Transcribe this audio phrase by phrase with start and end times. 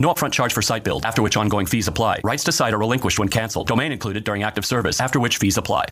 [0.00, 2.20] No upfront charge for site build, after which ongoing fees apply.
[2.22, 3.66] Rights to site are relinquished when canceled.
[3.66, 5.86] Domain included during active service, after which fees apply.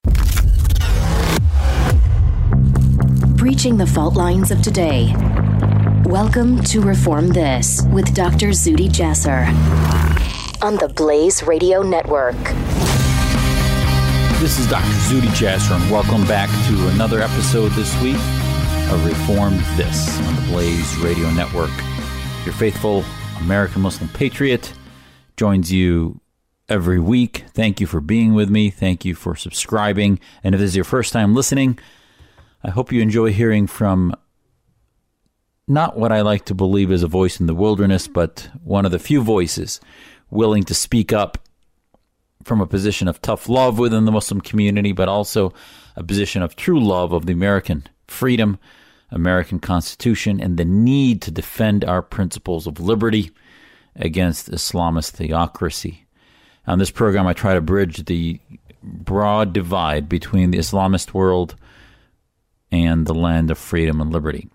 [3.34, 5.12] Breaching the fault lines of today.
[6.04, 8.50] Welcome to Reform This with Dr.
[8.50, 9.48] Zuhdi Jasser
[10.62, 12.36] on the Blaze Radio Network.
[14.38, 14.86] This is Dr.
[14.86, 20.42] Zuhdi Jasser, and welcome back to another episode this week of Reform This on the
[20.42, 21.72] Blaze Radio Network.
[22.44, 23.04] Your faithful
[23.40, 24.72] American Muslim Patriot,
[25.36, 26.20] joins you
[26.68, 27.44] every week.
[27.52, 28.70] Thank you for being with me.
[28.70, 30.18] Thank you for subscribing.
[30.42, 31.78] And if this is your first time listening,
[32.64, 34.14] I hope you enjoy hearing from
[35.68, 38.92] not what I like to believe is a voice in the wilderness, but one of
[38.92, 39.80] the few voices
[40.30, 41.38] willing to speak up
[42.44, 45.52] from a position of tough love within the Muslim community, but also
[45.96, 48.58] a position of true love of the American freedom
[49.10, 53.30] American Constitution and the need to defend our principles of liberty
[53.94, 56.06] against Islamist theocracy.
[56.66, 58.40] On this program, I try to bridge the
[58.82, 61.54] broad divide between the Islamist world
[62.70, 64.48] and the land of freedom and liberty.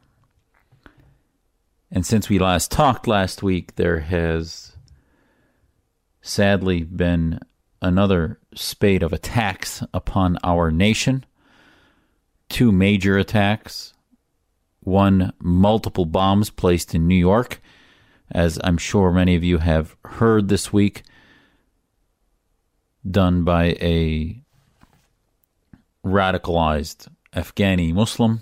[1.90, 4.75] And since we last talked last week, there has
[6.22, 7.40] sadly been
[7.81, 11.25] another spate of attacks upon our nation.
[12.48, 13.94] Two major attacks
[14.81, 17.62] one, multiple bombs placed in New York,
[18.31, 21.03] as I'm sure many of you have heard this week,
[23.09, 24.44] done by a
[26.06, 28.42] radicalized Afghani Muslim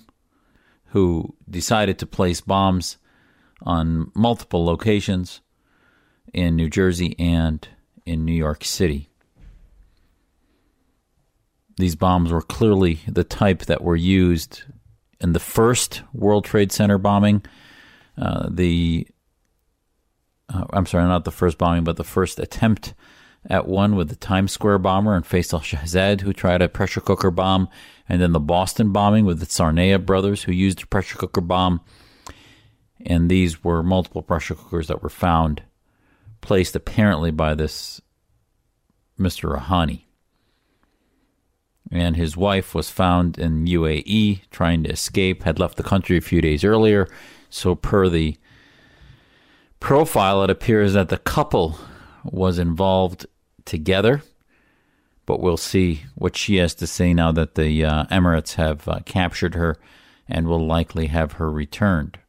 [0.88, 2.98] who decided to place bombs
[3.62, 5.42] on multiple locations
[6.34, 7.68] in New Jersey and
[8.06, 9.10] in New York City.
[11.78, 14.64] These bombs were clearly the type that were used
[15.22, 17.44] in the first World Trade Center bombing,
[18.18, 19.08] uh, the
[20.52, 22.94] uh, I'm sorry, not the first bombing, but the first attempt
[23.50, 27.32] at one with the Times Square bomber and Faisal Shahzad, who tried a pressure cooker
[27.32, 27.70] bomb,
[28.08, 31.82] and then the Boston bombing with the Tsarnaev brothers, who used a pressure cooker bomb.
[33.06, 35.64] And these were multiple pressure cookers that were found,
[36.42, 38.02] placed apparently by this
[39.18, 39.58] Mr.
[39.58, 40.04] Rahami
[41.92, 46.22] and his wife was found in UAE trying to escape, had left the country a
[46.22, 47.08] few days earlier.
[47.50, 48.38] So, per the
[49.80, 51.80] profile, it appears that the couple
[52.24, 53.26] was involved
[53.66, 54.22] together.
[55.26, 59.00] But we'll see what she has to say now that the uh, Emirates have uh,
[59.06, 59.78] captured her
[60.28, 62.20] and will likely have her returned.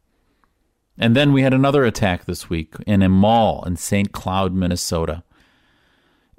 [0.99, 4.13] And then we had another attack this week in a mall in St.
[4.13, 5.23] Cloud, Minnesota,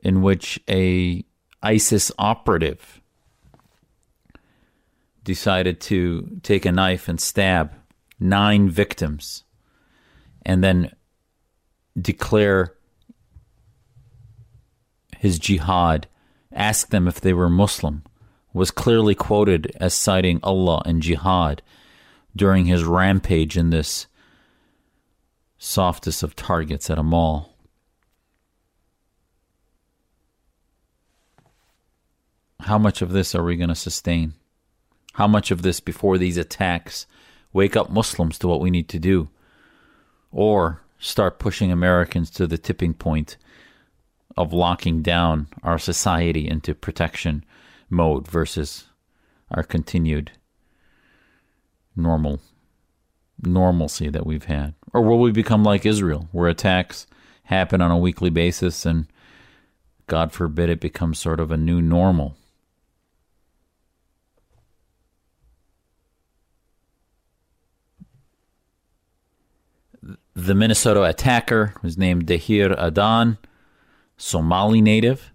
[0.03, 1.24] in which a
[1.64, 3.01] ISIS operative
[5.24, 7.74] decided to take a knife and stab
[8.20, 9.44] nine victims
[10.46, 10.92] and then
[12.00, 12.76] declare
[15.18, 16.08] his jihad,
[16.52, 18.04] ask them if they were Muslim,
[18.54, 21.62] was clearly quoted as citing Allah and jihad
[22.36, 24.08] during his rampage in this
[25.58, 27.56] softest of targets at a mall.
[32.62, 34.34] How much of this are we going to sustain?
[35.13, 37.05] How much of this before these attacks
[37.53, 39.29] wake up Muslims to what we need to do?
[40.31, 43.37] Or start pushing Americans to the tipping point
[44.37, 47.43] of locking down our society into protection
[47.90, 48.85] mode versus
[49.49, 50.31] our continued
[51.96, 52.40] normal
[53.43, 54.73] normalcy that we've had?
[54.93, 57.08] Or will we become like Israel, where attacks
[57.46, 59.08] happen on a weekly basis and
[60.08, 62.35] God forbid it becomes sort of a new normal?
[70.34, 73.38] The Minnesota attacker was named Dahir Adan,
[74.18, 75.32] Somali native,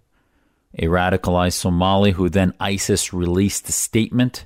[0.79, 4.45] a radicalized Somali who then ISIS released a statement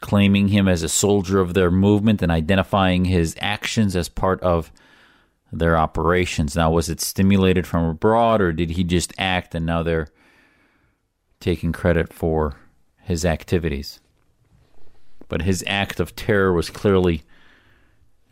[0.00, 4.70] claiming him as a soldier of their movement and identifying his actions as part of
[5.52, 6.54] their operations.
[6.54, 10.08] Now, was it stimulated from abroad or did he just act and now they're
[11.40, 12.56] taking credit for
[13.02, 14.00] his activities?
[15.28, 17.22] But his act of terror was clearly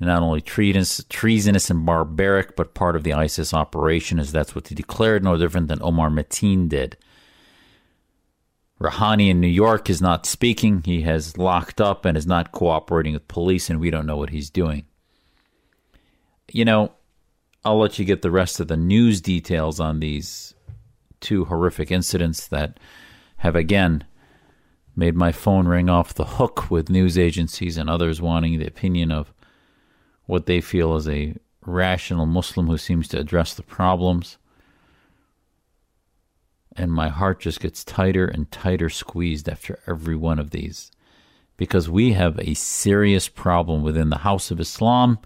[0.07, 4.69] not only treasonous, treasonous and barbaric, but part of the ISIS operation, as that's what
[4.69, 6.97] he declared, no different than Omar Mateen did.
[8.81, 10.83] Rahami in New York is not speaking.
[10.85, 14.31] He has locked up and is not cooperating with police, and we don't know what
[14.31, 14.85] he's doing.
[16.53, 16.93] You know,
[17.65, 20.55] I'll let you get the rest of the news details on these
[21.21, 22.79] two horrific incidents that
[23.39, 24.05] have again
[24.97, 29.11] made my phone ring off the hook with news agencies and others wanting the opinion
[29.11, 29.33] of
[30.27, 31.35] what they feel is a
[31.65, 34.39] rational Muslim who seems to address the problems.
[36.77, 40.91] And my heart just gets tighter and tighter squeezed after every one of these.
[41.57, 45.19] Because we have a serious problem within the House of Islam,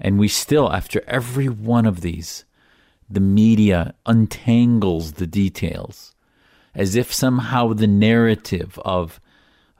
[0.00, 2.44] and we still, after every one of these,
[3.08, 6.12] the media untangles the details
[6.74, 9.20] as if somehow the narrative of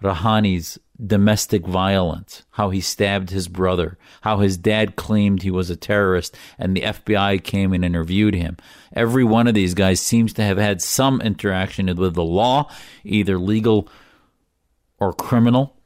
[0.02, 5.76] Rahami's domestic violence, how he stabbed his brother, how his dad claimed he was a
[5.76, 8.56] terrorist, and the FBI came and interviewed him.
[8.94, 12.70] Every one of these guys seems to have had some interaction with the law,
[13.04, 13.88] either legal
[14.98, 15.76] or criminal,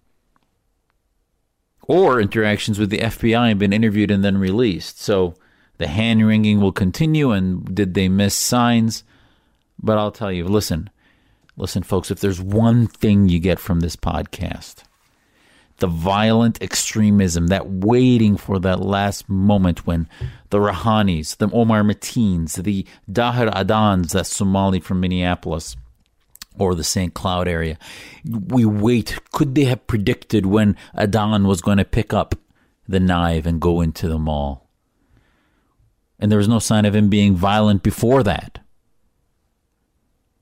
[1.82, 5.00] or interactions with the FBI and been interviewed and then released.
[5.00, 5.34] So
[5.78, 9.04] the hand wringing will continue, and did they miss signs?
[9.80, 10.90] But I'll tell you, listen,
[11.56, 14.82] listen, folks, if there's one thing you get from this podcast,
[15.78, 20.08] the violent extremism, that waiting for that last moment when
[20.50, 25.76] the Rahamis, the Omar Mateens, the Dahir Adans, that Somali from Minneapolis
[26.58, 27.12] or the St.
[27.12, 27.78] Cloud area,
[28.24, 29.18] we wait.
[29.32, 32.34] Could they have predicted when Adan was going to pick up
[32.88, 34.68] the knife and go into the mall?
[36.18, 38.60] And there was no sign of him being violent before that.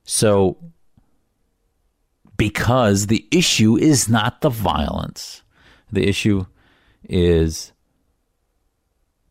[0.05, 0.57] So
[2.37, 5.43] because the issue is not the violence.
[5.91, 6.45] The issue
[7.07, 7.71] is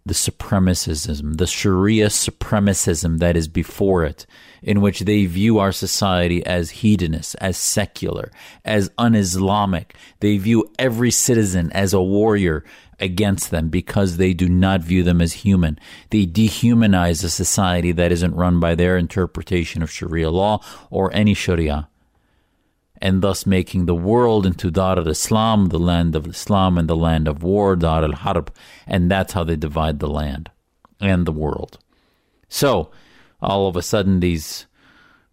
[0.06, 4.26] the supremacism, the Sharia supremacism that is before it,
[4.62, 8.30] in which they view our society as hedonist, as secular,
[8.64, 9.96] as un Islamic.
[10.20, 12.64] They view every citizen as a warrior
[13.00, 15.78] against them because they do not view them as human.
[16.10, 21.32] They dehumanize a society that isn't run by their interpretation of Sharia law or any
[21.32, 21.88] Sharia
[23.00, 26.96] and thus making the world into Dar al Islam, the land of Islam, and the
[26.96, 28.52] land of war, Dar al Harb,
[28.86, 30.50] and that's how they divide the land
[31.00, 31.78] and the world.
[32.48, 32.90] So,
[33.42, 34.66] all of a sudden, these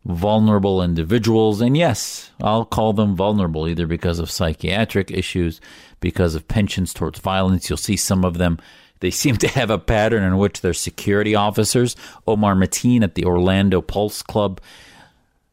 [0.05, 5.61] vulnerable individuals, and yes, I'll call them vulnerable either because of psychiatric issues,
[5.99, 7.69] because of pensions towards violence.
[7.69, 8.57] You'll see some of them.
[8.99, 11.95] They seem to have a pattern in which they're security officers.
[12.27, 14.59] Omar Mateen at the Orlando Pulse Club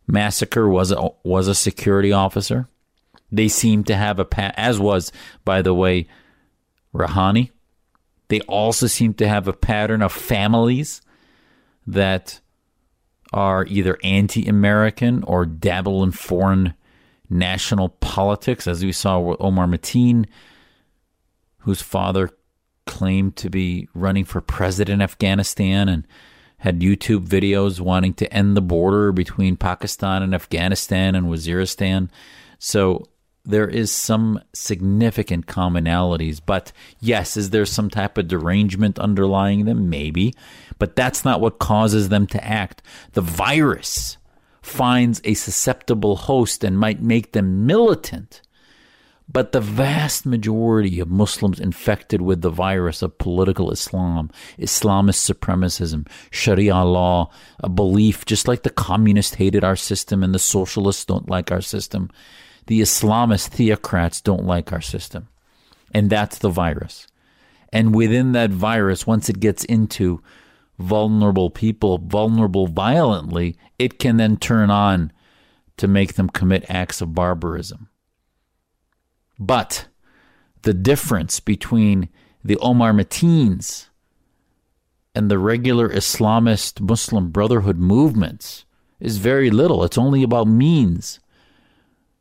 [0.09, 2.67] massacre was a, was a security officer.
[3.31, 5.13] They seem to have a pa- as was
[5.45, 6.09] by the way
[6.95, 7.51] Rahami.
[8.29, 11.01] They also seem to have a pattern of families
[11.87, 12.41] that
[13.33, 16.75] are either anti-American or dabble in foreign
[17.31, 20.27] national politics, as we saw with Omar Mateen,
[21.59, 22.31] whose father
[22.87, 26.07] claimed to be running for president in Afghanistan and
[26.59, 32.09] had YouTube videos wanting to end the border between Pakistan and Afghanistan and Waziristan.
[32.59, 33.07] So
[33.45, 36.41] there is some significant commonalities.
[36.45, 39.89] But yes, is there some type of derangement underlying them?
[39.89, 40.35] Maybe.
[40.79, 42.83] But that's not what causes them to act.
[43.13, 44.19] The virus
[44.61, 48.43] finds a susceptible host and might make them militant
[49.31, 56.09] but the vast majority of Muslims infected with the virus of political Islam, Islamist supremacism,
[56.31, 57.31] Sharia law,
[57.61, 61.61] a belief just like the communists hated our system and the socialists don't like our
[61.61, 62.11] system,
[62.67, 65.29] the Islamist theocrats don't like our system.
[65.93, 67.07] And that's the virus.
[67.71, 70.23] And within that virus, once it gets into
[70.79, 75.13] vulnerable people, vulnerable violently, it can then turn on
[75.77, 77.89] to make them commit acts of barbarism.
[79.39, 79.87] But
[80.63, 82.09] the difference between
[82.43, 83.89] the Omar Mateens
[85.15, 88.65] and the regular Islamist Muslim Brotherhood movements
[89.01, 89.85] is very little.
[89.85, 91.21] It's only about means,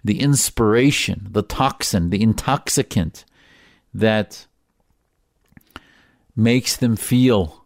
[0.04, 3.26] the inspiration, the toxin, the intoxicant
[3.94, 4.46] that
[6.36, 7.66] makes them feel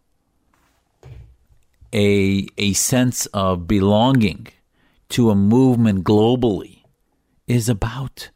[1.94, 4.48] a a sense of belonging
[5.10, 6.84] to a movement globally
[7.48, 8.30] is about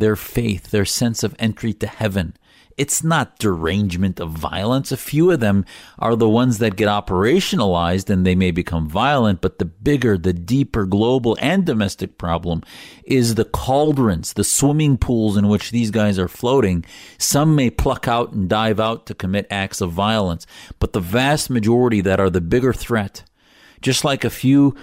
[0.00, 2.34] their faith, their sense of entry to heaven.
[2.78, 4.92] It's not derangement of violence.
[4.92, 5.64] A few of them
[5.98, 10.32] are the ones that get operationalized and they may become violent, but the bigger, the
[10.32, 12.62] deeper global and domestic problem
[13.02, 16.84] is the cauldrons, the swimming pools in which these guys are floating.
[17.18, 20.46] Some may pluck out and dive out to commit acts of violence,
[20.78, 23.24] but the vast majority that are the bigger threat,
[23.80, 24.76] just like a few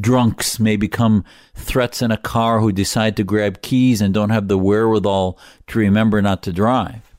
[0.00, 4.48] drunks may become threats in a car who decide to grab keys and don't have
[4.48, 7.14] the wherewithal to remember not to drive.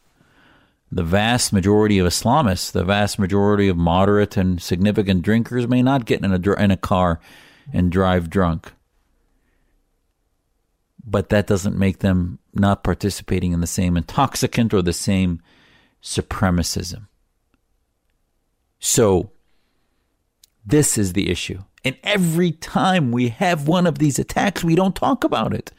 [0.91, 6.05] The vast majority of Islamists, the vast majority of moderate and significant drinkers may not
[6.05, 7.19] get in a, in a car
[7.73, 8.73] and drive drunk.
[11.05, 15.41] But that doesn't make them not participating in the same intoxicant or the same
[16.01, 17.07] supremacism.
[18.79, 19.31] So,
[20.65, 21.63] this is the issue.
[21.83, 25.71] And every time we have one of these attacks, we don't talk about it.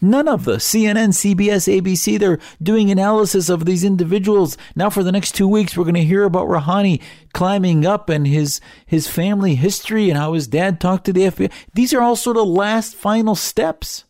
[0.00, 4.56] None of the CNN, CBS, ABC, they're doing analysis of these individuals.
[4.76, 8.26] Now, for the next two weeks, we're going to hear about Rahami climbing up and
[8.26, 11.50] his, his family history and how his dad talked to the FBI.
[11.74, 14.04] These are all sort of last final steps.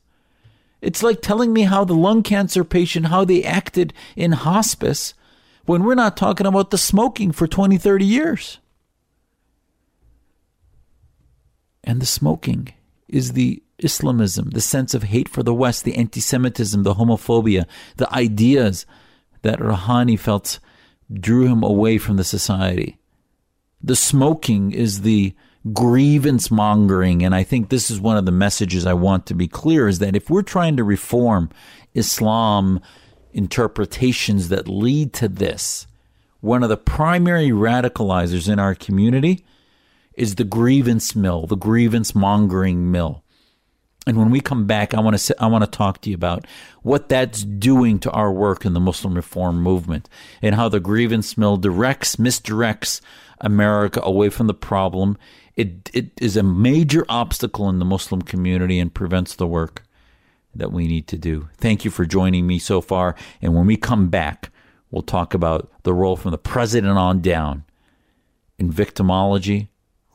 [0.83, 5.15] It's like telling me how the lung cancer patient, how they acted in hospice
[5.65, 8.59] when we're not talking about the smoking for 20, 30 years.
[11.85, 12.73] And the smoking
[13.09, 17.67] is the Islamism, the sense of hate for the West, the anti Semitism, the homophobia,
[17.97, 18.87] the ideas
[19.43, 20.59] that Rahami felt
[21.13, 22.99] drew him away from the society.
[23.83, 25.35] The smoking is the
[25.73, 27.25] grievance mongering.
[27.25, 29.99] And I think this is one of the messages I want to be clear is
[30.01, 31.51] that if we're trying to reform
[31.95, 32.81] Islam
[33.33, 35.87] interpretations that lead to this,
[36.41, 39.45] one of the primary radicalizers in our community
[40.19, 43.23] is the grievance mill, the grievance mongering mill.
[44.07, 46.47] And when we come back, I want to I want to talk to you about
[46.83, 50.09] what that's doing to our work in the Muslim reform movement
[50.41, 53.01] and how the grievance mill directs, misdirects
[53.41, 55.19] America away from the problem.
[55.57, 59.83] It it is a major obstacle in the Muslim community and prevents the work
[60.55, 61.49] that we need to do.
[61.59, 63.15] Thank you for joining me so far.
[63.43, 64.51] And when we come back,
[64.91, 67.65] we'll talk about the role from the president on down
[68.59, 69.69] in victimology,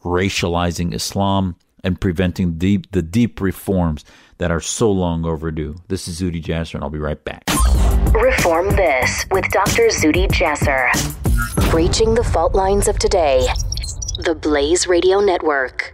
[0.04, 4.06] racializing Islam, and preventing deep, the deep reforms
[4.38, 5.76] that are so long overdue.
[5.90, 7.44] This is Zuhdi Jasser, and I'll be right back.
[8.14, 9.90] Reform This with Dr.
[9.90, 10.90] Zuhdi Jasser.
[11.70, 13.48] Breaching the fault lines of today.
[14.20, 15.94] The Blaze Radio Network.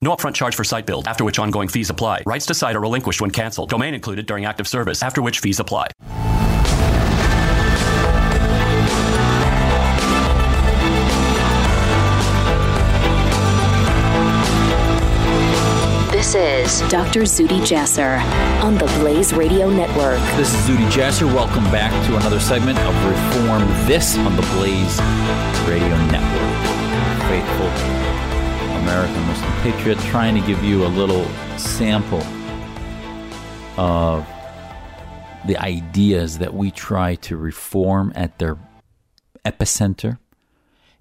[0.00, 2.22] No upfront charge for site build, after which ongoing fees apply.
[2.24, 3.68] Rights to site are relinquished when canceled.
[3.68, 5.88] Domain included during active service, after which fees apply.
[16.12, 17.22] This is Dr.
[17.22, 18.20] Zuhdi Jasser
[18.62, 20.20] on the Blaze Radio Network.
[20.36, 21.26] This is Zuhdi Jasser.
[21.26, 25.00] Welcome back to another segment of Reform This on the Blaze
[25.66, 27.28] Radio Network.
[27.28, 28.07] Faithful
[28.78, 31.24] American Muslim Patriot trying to give you a little
[31.58, 32.22] sample
[33.76, 34.26] of
[35.46, 38.58] the ideas that we try to reform at their
[39.44, 40.18] epicenter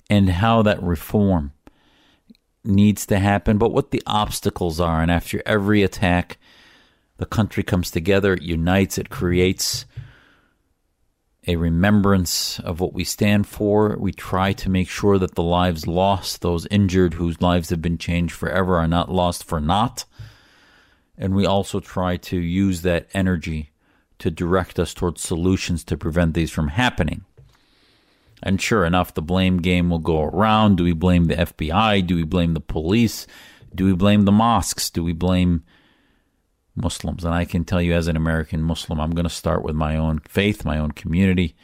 [0.10, 1.54] and how that reform
[2.64, 5.02] needs to happen, but what the obstacles are.
[5.02, 6.38] And after every attack,
[7.18, 9.86] the country comes together, it unites, it creates
[11.48, 13.96] a remembrance of what we stand for.
[13.98, 17.98] We try to make sure that the lives lost, those injured whose lives have been
[17.98, 20.06] changed forever, are not lost for naught.
[21.18, 23.72] And we also try to use that energy
[24.20, 27.24] to direct us towards solutions to prevent these from happening.
[28.44, 30.78] And sure enough, the blame game will go around.
[30.78, 32.06] Do we blame the FBI?
[32.06, 33.26] Do we blame the police?
[33.74, 34.90] Do we blame the mosques?
[34.90, 35.64] Do we blame
[36.78, 37.26] Muslims.
[37.26, 39.96] And I can tell you, as an American Muslim, I'm going to start with my
[39.96, 41.56] own faith, my own community,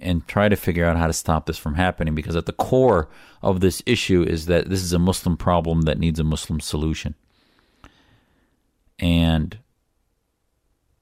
[0.00, 3.08] and try to figure out how to stop this from happening because at the core
[3.42, 7.14] of this issue is that this is a Muslim problem that needs a Muslim solution.
[8.98, 9.58] And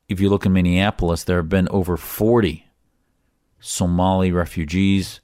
[0.09, 2.67] if you look in Minneapolis, there have been over 40
[3.59, 5.21] Somali refugees,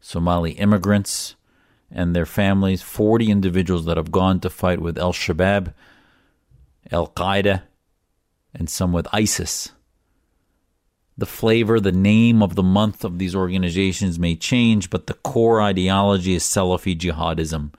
[0.00, 1.36] Somali immigrants,
[1.90, 5.72] and their families, 40 individuals that have gone to fight with Al Shabaab,
[6.90, 7.62] Al Qaeda,
[8.54, 9.72] and some with ISIS.
[11.18, 15.62] The flavor, the name of the month of these organizations may change, but the core
[15.62, 17.72] ideology is Salafi jihadism.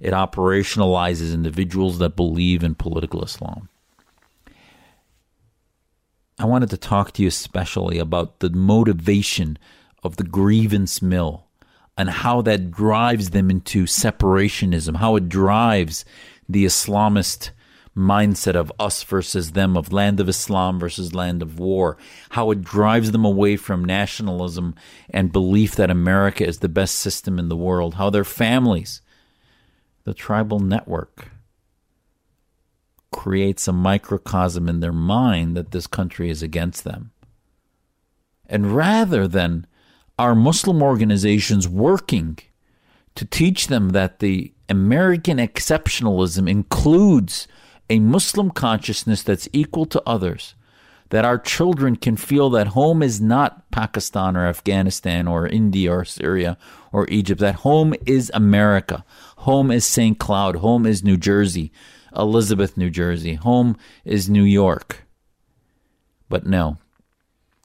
[0.00, 3.68] It operationalizes individuals that believe in political Islam.
[6.38, 9.56] I wanted to talk to you especially about the motivation
[10.02, 11.46] of the grievance mill
[11.96, 16.04] and how that drives them into separationism, how it drives
[16.48, 17.50] the Islamist
[17.96, 21.96] mindset of us versus them, of land of Islam versus land of war,
[22.30, 24.74] how it drives them away from nationalism
[25.10, 29.00] and belief that America is the best system in the world, how their families,
[30.04, 31.30] the tribal network,
[33.12, 37.12] creates a microcosm in their mind that this country is against them.
[38.46, 39.66] And rather than
[40.18, 42.38] our Muslim organizations working
[43.14, 47.46] to teach them that the American exceptionalism includes
[47.90, 50.54] a Muslim consciousness that's equal to others,
[51.10, 56.04] that our children can feel that home is not Pakistan or Afghanistan or India or
[56.04, 56.56] Syria
[56.92, 59.04] or Egypt, that home is America,
[59.38, 60.18] home is St.
[60.18, 61.72] Cloud, home is New Jersey,
[62.16, 63.34] Elizabeth, New Jersey.
[63.34, 65.06] Home is New York.
[66.28, 66.78] But no,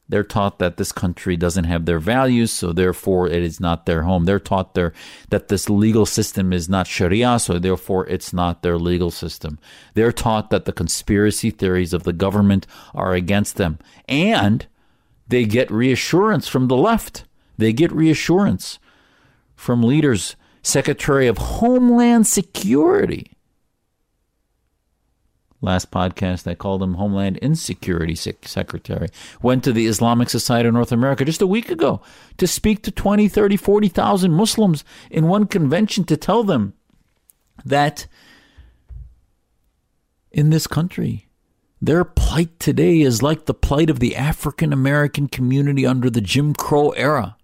[0.10, 4.02] they're taught that this country doesn't have their values, so therefore it is not their
[4.02, 4.26] home.
[4.26, 4.92] They're taught their,
[5.30, 9.60] that this legal system is not Sharia, so therefore it's not their legal system.
[9.94, 13.78] They're taught that the conspiracy theories of the government are against them.
[14.08, 14.66] And
[15.28, 17.26] they get reassurance from the left.
[17.60, 18.80] They get reassurance
[19.56, 23.38] from leaders, Secretary of Homeland Security
[25.62, 29.10] last podcast I called him Homeland Insecurity Secretary,
[29.42, 32.02] went to the Islamic Society of North America just a week ago
[32.38, 36.74] to speak to 20, 30, 40,000 Muslims in one convention to tell them
[37.66, 38.08] that
[40.32, 41.28] in this country,
[41.82, 46.54] their plight today is like the plight of the African American community under the Jim
[46.54, 47.36] Crow era.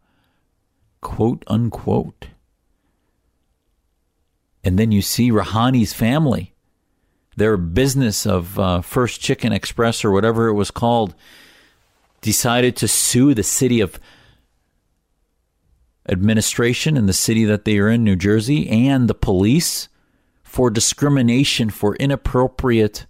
[1.01, 2.27] Quote unquote.
[4.63, 6.54] And then you see Rahami's family
[7.35, 11.13] their business of uh, First Chicken Express or whatever it was called
[12.21, 13.99] decided to sue the city of
[16.07, 19.89] administration in the city that they are in, New Jersey, and the police
[20.43, 23.05] for discrimination for inappropriate,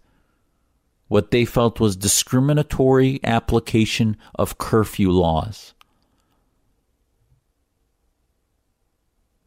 [1.07, 5.73] what they felt was discriminatory application of curfew laws.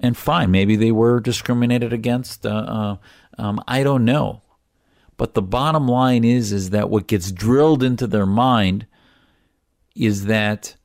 [0.00, 2.46] And fine, maybe they were discriminated against.
[2.46, 2.96] Uh, uh,
[3.36, 4.42] um, I don't know.
[5.18, 8.87] But the bottom line is is that what gets drilled into their mind
[9.94, 10.76] is that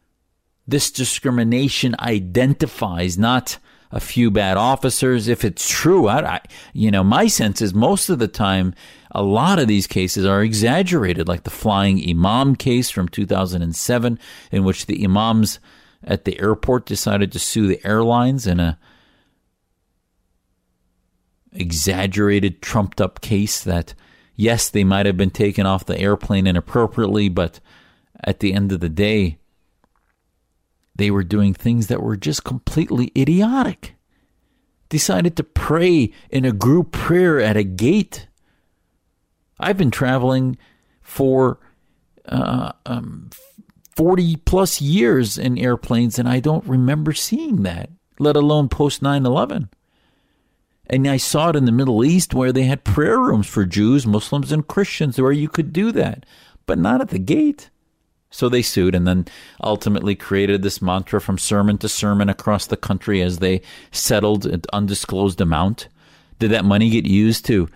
[0.67, 3.60] this discrimination identifies not
[3.91, 5.28] a few bad officers.
[5.28, 6.41] If it's true, I, I,
[6.74, 8.74] you know, my sense is most of the time,
[9.12, 14.19] a lot of these cases are exaggerated, like the flying imam case from 2007,
[14.52, 15.60] in which the imams
[16.04, 18.80] at the airport decided to sue the airlines in a
[21.52, 23.93] exaggerated, trumped up case that
[24.36, 27.60] yes, they might have been taken off the airplane inappropriately, but
[28.24, 29.38] at the end of the day,
[30.96, 33.96] they were doing things that were just completely idiotic.
[34.89, 38.28] Decided to pray in a group prayer at a gate.
[39.60, 40.58] I've been traveling
[41.02, 41.60] for
[42.26, 43.32] uh, um,
[43.96, 49.26] 40 plus years in airplanes, and I don't remember seeing that, let alone post 9
[49.26, 49.69] 11.
[50.88, 54.06] And I saw it in the Middle East where they had prayer rooms for Jews,
[54.06, 56.26] Muslims, and Christians where you could do that,
[56.65, 57.69] but not at the gate.
[58.30, 59.26] So they sued and then
[59.62, 64.63] ultimately created this mantra from sermon to sermon across the country as they settled an
[64.74, 65.88] undisclosed amount.
[66.39, 67.69] Did that money get used to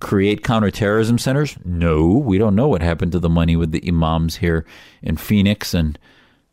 [0.00, 1.56] create counterterrorism centers?
[1.64, 4.66] No, we don't know what happened to the money with the imams here
[5.00, 5.98] in Phoenix and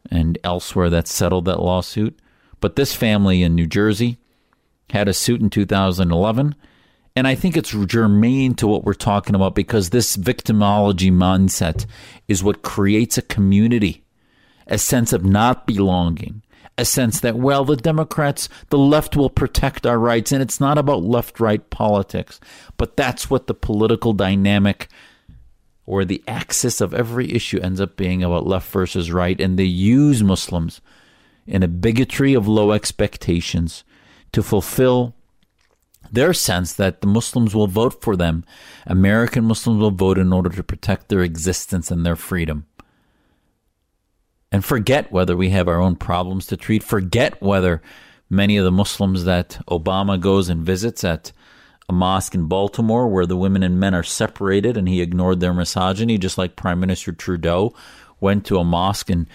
[0.09, 2.17] and elsewhere that settled that lawsuit.
[2.61, 4.17] But this family in New Jersey,
[4.89, 6.55] had a suit in 2011.
[7.15, 11.85] And I think it's germane to what we're talking about because this victimology mindset
[12.27, 14.03] is what creates a community,
[14.67, 16.43] a sense of not belonging,
[16.77, 20.31] a sense that, well, the Democrats, the left will protect our rights.
[20.31, 22.39] And it's not about left right politics,
[22.77, 24.87] but that's what the political dynamic
[25.87, 29.63] or the axis of every issue ends up being about left versus right, and they
[29.63, 30.81] use Muslims
[31.47, 33.85] in a bigotry of low expectations
[34.31, 35.15] to fulfill
[36.11, 38.45] their sense that the Muslims will vote for them.
[38.85, 42.65] American Muslims will vote in order to protect their existence and their freedom.
[44.51, 47.81] And forget whether we have our own problems to treat, forget whether
[48.29, 51.31] many of the Muslims that Obama goes and visits at
[51.89, 55.53] a mosque in Baltimore where the women and men are separated and he ignored their
[55.53, 57.73] misogyny, just like Prime Minister Trudeau
[58.19, 59.27] went to a mosque in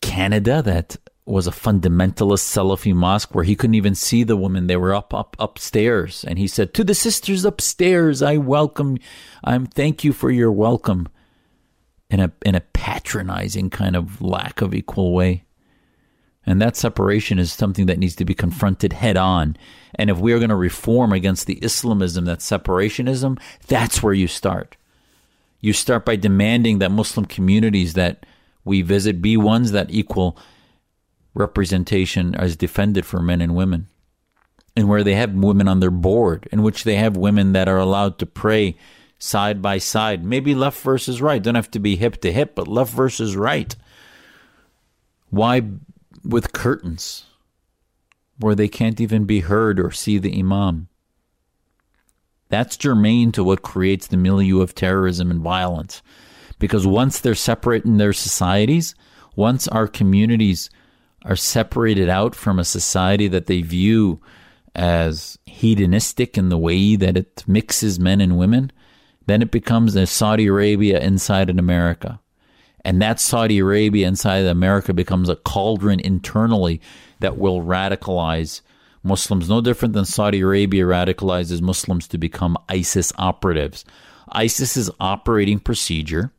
[0.00, 4.66] Canada that was a fundamentalist Salafi mosque where he couldn't even see the women.
[4.66, 6.24] They were up, up, upstairs.
[6.24, 8.98] And he said, To the sisters upstairs, I welcome,
[9.44, 11.08] I'm thank you for your welcome
[12.10, 15.44] in a, in a patronizing kind of lack of equal way.
[16.44, 19.56] And that separation is something that needs to be confronted head on.
[19.94, 24.26] And if we are going to reform against the Islamism that's separationism, that's where you
[24.26, 24.76] start.
[25.60, 28.26] You start by demanding that Muslim communities that
[28.64, 30.36] we visit be ones that equal
[31.34, 33.88] representation as defended for men and women.
[34.74, 37.78] And where they have women on their board, in which they have women that are
[37.78, 38.76] allowed to pray
[39.18, 41.42] side by side, maybe left versus right.
[41.42, 43.76] Don't have to be hip to hip, but left versus right.
[45.28, 45.62] Why
[46.24, 47.24] with curtains
[48.38, 50.88] where they can't even be heard or see the imam.
[52.48, 56.02] That's germane to what creates the milieu of terrorism and violence.
[56.58, 58.94] Because once they're separate in their societies,
[59.34, 60.68] once our communities
[61.24, 64.20] are separated out from a society that they view
[64.74, 68.72] as hedonistic in the way that it mixes men and women,
[69.26, 72.20] then it becomes a Saudi Arabia inside an America.
[72.84, 76.80] And that Saudi Arabia inside America becomes a cauldron internally
[77.20, 78.60] that will radicalize
[79.04, 83.84] Muslims, no different than Saudi Arabia radicalizes Muslims to become ISIS operatives.
[84.32, 86.32] ISIS's operating procedure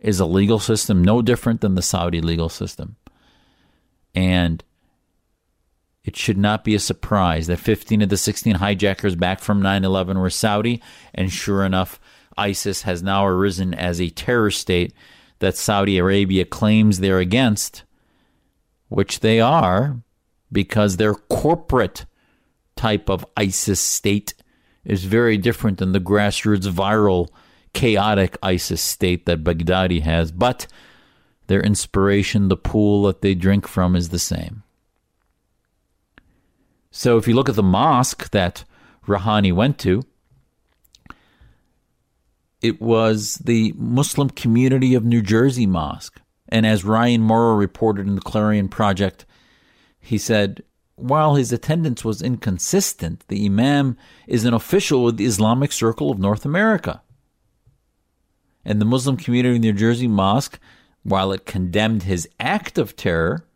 [0.00, 2.96] is a legal system no different than the Saudi legal system.
[4.18, 4.64] And
[6.02, 9.84] it should not be a surprise that 15 of the 16 hijackers back from 9
[9.84, 10.82] 11 were Saudi.
[11.14, 12.00] And sure enough,
[12.36, 14.92] ISIS has now arisen as a terror state
[15.38, 17.84] that Saudi Arabia claims they're against,
[18.88, 20.00] which they are
[20.50, 22.04] because their corporate
[22.74, 24.34] type of ISIS state
[24.84, 27.28] is very different than the grassroots, viral,
[27.72, 30.32] chaotic ISIS state that Baghdadi has.
[30.32, 30.66] But
[31.48, 34.62] their inspiration, the pool that they drink from, is the same.
[36.90, 38.64] So if you look at the mosque that
[39.06, 40.02] Rahami went to,
[42.60, 46.20] it was the Muslim community of New Jersey Mosque.
[46.48, 49.26] And as Ryan Mauro reported in the Clarion Project,
[50.00, 50.62] he said,
[50.96, 56.18] while his attendance was inconsistent, the Imam is an official with the Islamic Circle of
[56.18, 57.02] North America.
[58.64, 60.58] And the Muslim community of New Jersey Mosque,
[61.08, 63.46] while it condemned his act of terror,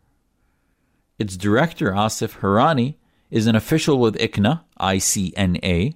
[1.19, 2.95] its director, Asif Harani,
[3.29, 5.93] is an official with ICNA, I-C-N-A,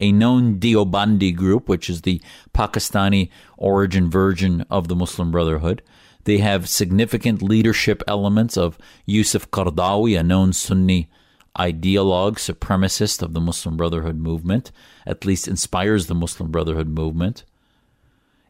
[0.00, 2.20] a known Deobandi group, which is the
[2.52, 5.82] Pakistani origin version of the Muslim Brotherhood.
[6.24, 11.08] They have significant leadership elements of Yusuf Qaradawi, a known Sunni
[11.58, 14.72] ideologue, supremacist of the Muslim Brotherhood movement,
[15.06, 17.44] at least inspires the Muslim Brotherhood movement.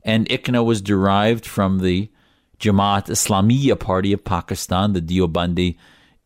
[0.03, 2.11] And ICNA was derived from the
[2.59, 5.77] Jamaat Islamiyya Party of Pakistan, the Deobandi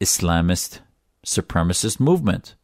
[0.01, 0.81] Islamist
[1.25, 2.55] supremacist movement.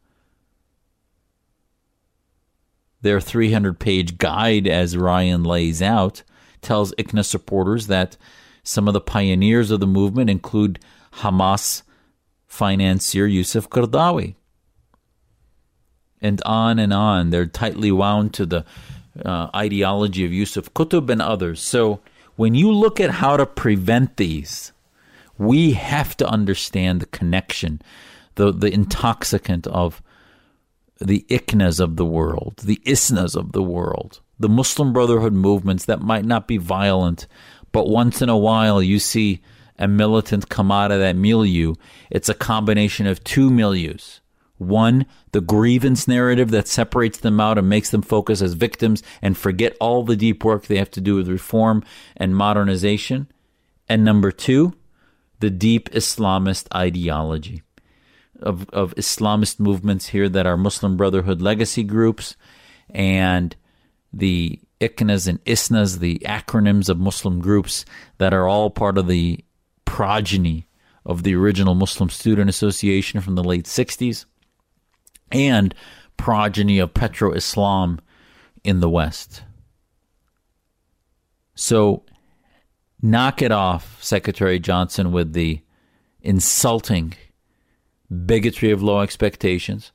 [3.01, 6.23] Their 300 page guide, as Ryan lays out,
[6.61, 8.17] tells ICNA supporters that
[8.63, 10.79] some of the pioneers of the movement include
[11.19, 11.83] Hamas
[12.47, 14.35] financier Yusuf Qaradawi.
[16.21, 17.29] And on and on.
[17.29, 18.65] They're tightly wound to the
[19.23, 21.61] uh, ideology of Yusuf Qutb and others.
[21.61, 21.99] So
[22.35, 24.71] when you look at how to prevent these,
[25.37, 27.81] we have to understand the connection,
[28.35, 30.01] the, the intoxicant of
[30.99, 36.01] the ICNAs of the world, the ISNAs of the world, the Muslim Brotherhood movements that
[36.01, 37.27] might not be violent,
[37.71, 39.41] but once in a while you see
[39.77, 41.75] a militant come out of that milieu.
[42.09, 44.21] It's a combination of two milieus.
[44.67, 49.37] One, the grievance narrative that separates them out and makes them focus as victims and
[49.37, 51.83] forget all the deep work they have to do with reform
[52.17, 53.31] and modernization.
[53.87, 54.73] And number two,
[55.39, 57.61] the deep Islamist ideology
[58.41, 62.35] of, of Islamist movements here that are Muslim Brotherhood legacy groups
[62.89, 63.55] and
[64.11, 67.85] the ICNAs and ISNAs, the acronyms of Muslim groups
[68.17, 69.43] that are all part of the
[69.85, 70.67] progeny
[71.05, 74.25] of the original Muslim Student Association from the late 60s
[75.31, 75.73] and
[76.17, 77.99] progeny of Petro Islam
[78.63, 79.43] in the West.
[81.55, 82.03] So
[83.01, 85.61] knock it off, Secretary Johnson, with the
[86.21, 87.13] insulting
[88.25, 89.91] bigotry of low expectations.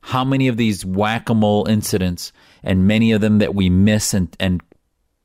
[0.00, 4.12] How many of these whack a mole incidents and many of them that we miss
[4.12, 4.62] and, and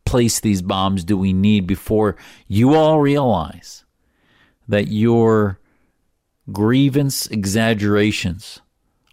[0.06, 2.16] place these bombs do we need before
[2.48, 3.86] you all realize
[4.68, 5.60] that your
[6.52, 8.62] grievance exaggerations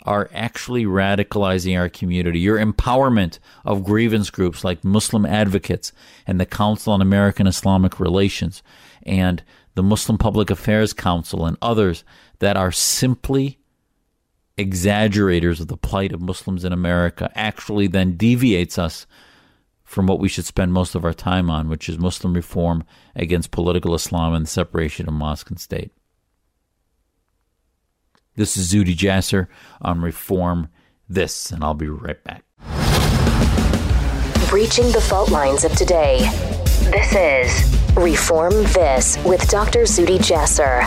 [0.06, 2.38] are actually radicalizing our community.
[2.38, 5.92] Your empowerment of grievance groups like Muslim advocates
[6.26, 8.62] and the Council on American Islamic Relations
[9.04, 9.42] and
[9.74, 12.04] the Muslim Public Affairs Council and others
[12.38, 13.58] that are simply
[14.56, 19.06] exaggerators of the plight of Muslims in America actually then deviates us
[19.84, 23.50] from what we should spend most of our time on, which is Muslim reform against
[23.50, 25.92] political Islam and the separation of mosque and state.
[28.36, 29.48] This is Zuhdi Jasser
[29.80, 30.68] on Reform
[31.08, 32.44] This, and I'll be right back.
[34.50, 36.18] Breaching the fault lines of today.
[36.90, 39.80] This is Reform This with Dr.
[39.80, 40.86] Zuhdi Jasser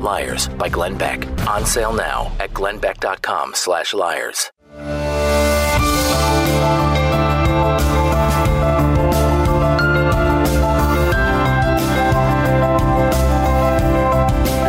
[0.00, 1.26] Liars by Glenn Beck.
[1.48, 4.50] On sale now at glennbeck.com slash liars.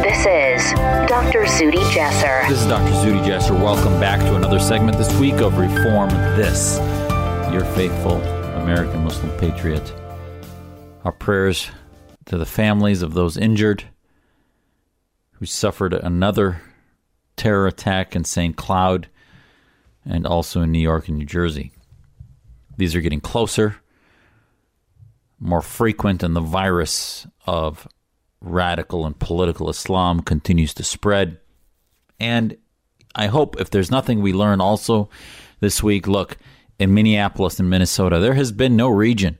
[0.03, 0.73] This is
[1.07, 1.43] Dr.
[1.45, 2.47] Zuhdi Jasser.
[2.49, 2.91] This is Dr.
[2.93, 3.51] Zuhdi Jasser.
[3.51, 6.77] Welcome back to another segment this week of Reform This,
[7.53, 8.21] your faithful
[8.61, 9.93] American Muslim patriot.
[11.05, 11.69] Our prayers
[12.25, 13.85] to the families of those injured
[15.39, 16.61] who suffered another
[17.35, 18.55] terror attack in St.
[18.55, 19.07] Cloud
[20.05, 21.71] and also in New York and New Jersey.
[22.77, 23.77] These are getting closer,
[25.39, 27.87] more frequent, and the virus of
[28.41, 31.39] radical and political Islam continues to spread.
[32.19, 32.57] And
[33.15, 35.09] I hope if there's nothing we learn also
[35.61, 36.37] this week, look,
[36.77, 39.37] in Minneapolis and Minnesota, there has been no region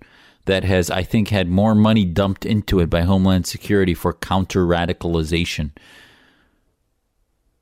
[0.50, 4.66] that has, I think, had more money dumped into it by Homeland Security for counter
[4.66, 5.72] radicalization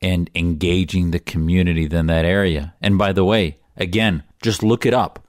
[0.01, 2.73] and engaging the community than that area.
[2.81, 5.25] And by the way, again, just look it up.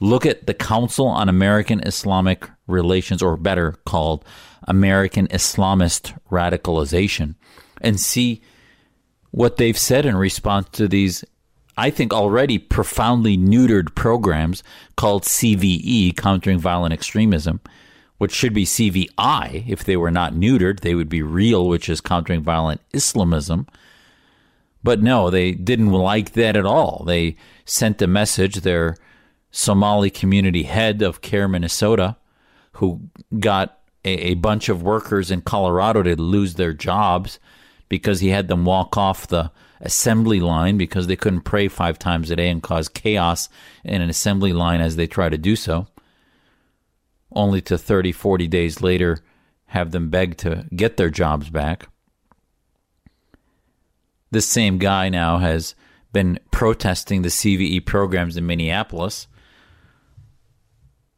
[0.00, 4.24] Look at the Council on American Islamic Relations, or better called
[4.66, 7.34] American Islamist Radicalization,
[7.80, 8.42] and see
[9.30, 11.24] what they've said in response to these,
[11.76, 14.62] I think, already profoundly neutered programs
[14.96, 17.60] called CVE, Countering Violent Extremism,
[18.18, 20.80] which should be CVI if they were not neutered.
[20.80, 23.66] They would be real, which is Countering Violent Islamism.
[24.84, 27.04] But no, they didn't like that at all.
[27.06, 28.56] They sent a message.
[28.56, 28.96] Their
[29.50, 32.16] Somali community head of CAIR Minnesota,
[32.72, 33.02] who
[33.38, 37.38] got a, a, bunch of workers in Colorado to lose their jobs
[37.88, 39.52] because he had them walk off the
[39.82, 43.48] assembly line because they couldn't pray five times a day and cause chaos
[43.84, 45.86] in an assembly line as they try to do so,
[47.32, 49.18] only to 30, 40 days later
[49.66, 51.88] have them beg to get their jobs back.
[54.30, 55.74] This same guy now has
[56.12, 59.26] been protesting the CVE programs in Minneapolis.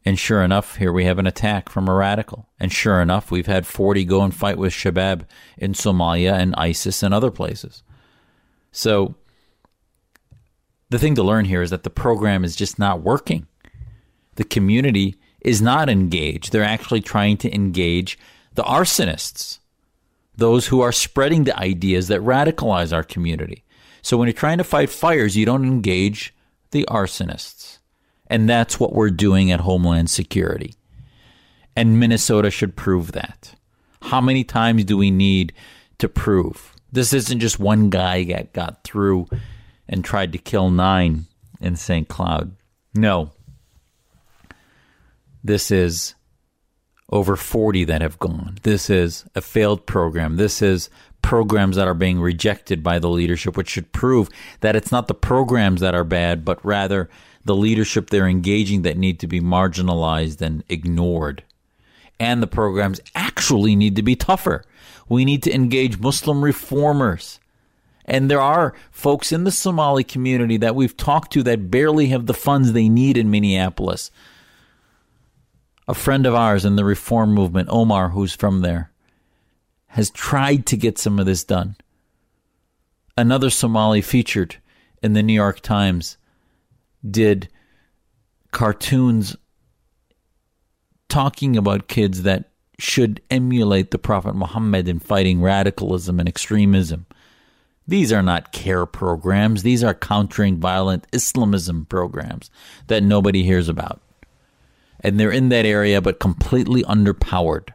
[0.04, 2.48] And sure enough, here we have an attack from a radical.
[2.60, 7.02] And sure enough, we've had 40 go and fight with Shabab in Somalia and ISIS
[7.02, 7.82] and other places.
[8.74, 9.14] So
[10.90, 13.46] the thing to learn here is that the program is just not working.
[14.34, 16.50] The community is not engaged.
[16.50, 18.18] They're actually trying to engage
[18.54, 19.60] the arsonists,
[20.36, 23.64] those who are spreading the ideas that radicalize our community.
[24.02, 26.34] So when you're trying to fight fires, you don't engage
[26.72, 27.78] the arsonists.
[28.26, 30.74] And that's what we're doing at Homeland Security.
[31.76, 33.54] And Minnesota should prove that.
[34.02, 35.52] How many times do we need
[35.98, 36.73] to prove?
[36.94, 39.26] This isn't just one guy that got through
[39.88, 41.24] and tried to kill nine
[41.60, 42.06] in St.
[42.06, 42.54] Cloud.
[42.94, 43.32] No.
[45.42, 46.14] This is
[47.10, 48.58] over 40 that have gone.
[48.62, 50.36] This is a failed program.
[50.36, 50.88] This is
[51.20, 54.28] programs that are being rejected by the leadership, which should prove
[54.60, 57.10] that it's not the programs that are bad, but rather
[57.44, 61.42] the leadership they're engaging that need to be marginalized and ignored.
[62.20, 64.64] And the programs actually need to be tougher.
[65.08, 67.40] We need to engage Muslim reformers.
[68.04, 72.26] And there are folks in the Somali community that we've talked to that barely have
[72.26, 74.10] the funds they need in Minneapolis.
[75.88, 78.90] A friend of ours in the reform movement, Omar, who's from there,
[79.88, 81.76] has tried to get some of this done.
[83.16, 84.56] Another Somali featured
[85.02, 86.16] in the New York Times
[87.08, 87.48] did
[88.50, 89.36] cartoons
[91.08, 97.06] talking about kids that should emulate the Prophet Muhammad in fighting radicalism and extremism.
[97.86, 102.50] These are not care programs, these are countering violent Islamism programs
[102.86, 104.00] that nobody hears about.
[105.00, 107.68] And they're in that area but completely underpowered.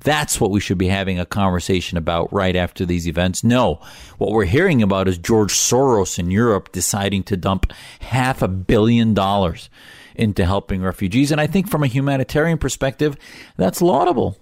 [0.00, 3.42] That's what we should be having a conversation about right after these events.
[3.42, 3.80] No,
[4.18, 9.14] what we're hearing about is George Soros in Europe deciding to dump half a billion
[9.14, 9.70] dollars
[10.14, 11.30] into helping refugees.
[11.30, 13.16] And I think from a humanitarian perspective,
[13.56, 14.38] that's laudable.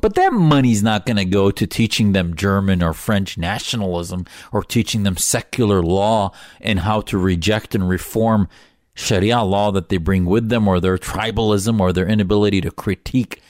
[0.00, 4.62] But that money's not going to go to teaching them German or French nationalism or
[4.62, 8.48] teaching them secular law and how to reject and reform
[8.94, 13.40] Sharia law that they bring with them or their tribalism or their inability to critique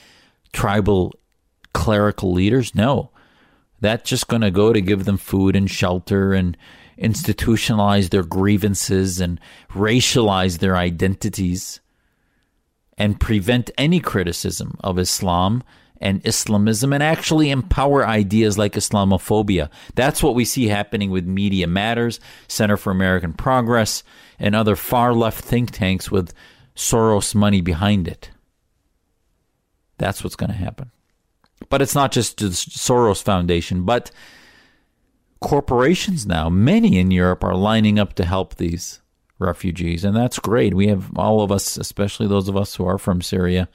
[0.53, 1.13] tribal
[1.73, 2.73] clerical leaders.
[2.73, 3.11] No.
[3.81, 6.57] That's just going to go to give them food and shelter and
[7.01, 9.39] institutionalize their grievances and
[9.71, 11.79] racialize their identities
[12.97, 15.63] and prevent any criticism of Islam
[16.01, 19.69] and Islamism and actually empower ideas like Islamophobia.
[19.95, 24.03] That's what we see happening with Media Matters, Center for American Progress,
[24.37, 26.33] and other far left think tanks with
[26.75, 28.29] Soros money behind it.
[29.97, 30.91] That's what's going to happen.
[31.69, 34.11] But it's not just the Soros Foundation, but
[35.41, 39.01] corporations now, many in Europe, are lining up to help these
[39.39, 40.03] refugees.
[40.03, 40.73] And that's great.
[40.73, 43.69] We have all of us, especially those of us who are from Syria,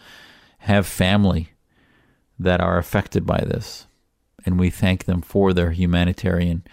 [0.59, 1.51] have family
[2.39, 3.87] that are affected by this.
[4.45, 6.65] And we thank them for their humanitarian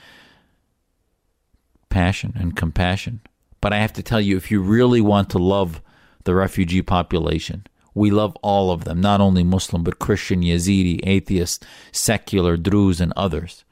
[1.89, 3.21] passion and compassion.
[3.61, 5.81] But I have to tell you, if you really want to love
[6.23, 11.65] the refugee population, we love all of them, not only Muslim, but Christian, Yazidi, atheist,
[11.91, 13.63] secular, Druze, and others.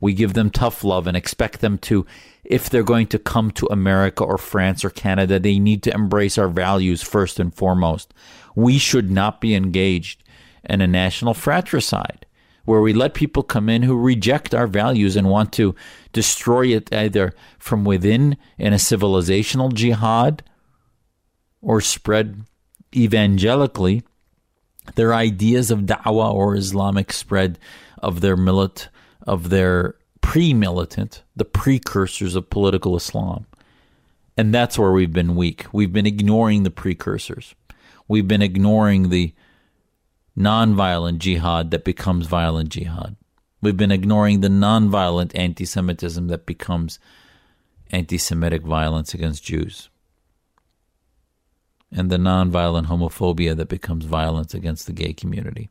[0.00, 2.06] We give them tough love and expect them to,
[2.44, 6.36] if they're going to come to America or France or Canada, they need to embrace
[6.38, 8.12] our values first and foremost.
[8.54, 10.22] We should not be engaged
[10.68, 12.26] in a national fratricide
[12.66, 15.74] where we let people come in who reject our values and want to
[16.12, 20.42] destroy it either from within in a civilizational jihad
[21.62, 22.42] or spread
[22.94, 24.02] evangelically
[24.94, 27.58] their ideas of da'wah or Islamic spread
[27.98, 28.88] of their milit
[29.26, 33.46] of their pre-militant, the precursors of political Islam.
[34.36, 35.66] And that's where we've been weak.
[35.72, 37.54] We've been ignoring the precursors.
[38.08, 39.34] We've been ignoring the
[40.38, 43.16] nonviolent jihad that becomes violent jihad.
[43.62, 46.98] We've been ignoring the nonviolent anti Semitism that becomes
[47.90, 49.88] anti Semitic violence against Jews.
[51.90, 55.70] And the nonviolent homophobia that becomes violence against the gay community.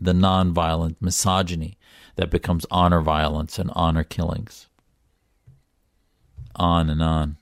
[0.00, 1.76] The nonviolent misogyny
[2.16, 4.68] that becomes honor violence and honor killings.
[6.56, 7.36] On and on.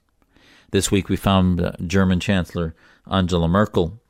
[0.70, 2.74] This week we found uh, German Chancellor
[3.10, 4.00] Angela Merkel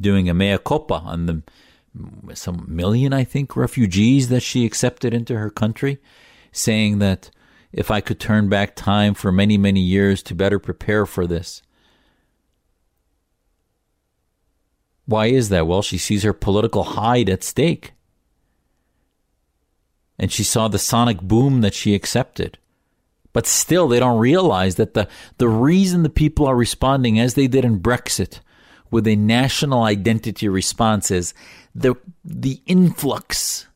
[0.00, 1.42] doing a mea culpa on the
[2.34, 5.98] some million, I think, refugees that she accepted into her country,
[6.52, 7.30] saying that
[7.72, 11.62] if I could turn back time for many, many years to better prepare for this.
[15.06, 15.66] Why is that?
[15.66, 17.92] Well, she sees her political hide at stake.
[20.18, 22.58] And she saw the sonic boom that she accepted.
[23.32, 27.46] But still, they don't realize that the, the reason the people are responding as they
[27.46, 28.40] did in Brexit
[28.90, 31.34] with a national identity response is
[31.74, 33.66] the the influx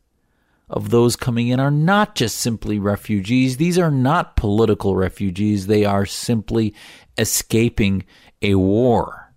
[0.68, 3.56] of those coming in are not just simply refugees.
[3.56, 5.66] These are not political refugees.
[5.66, 6.74] They are simply
[7.18, 8.04] escaping
[8.40, 9.29] a war.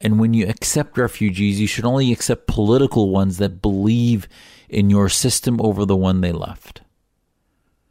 [0.00, 4.28] And when you accept refugees, you should only accept political ones that believe
[4.68, 6.82] in your system over the one they left.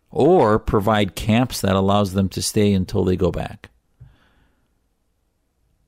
[0.10, 3.70] Or provide camps that allows them to stay until they go back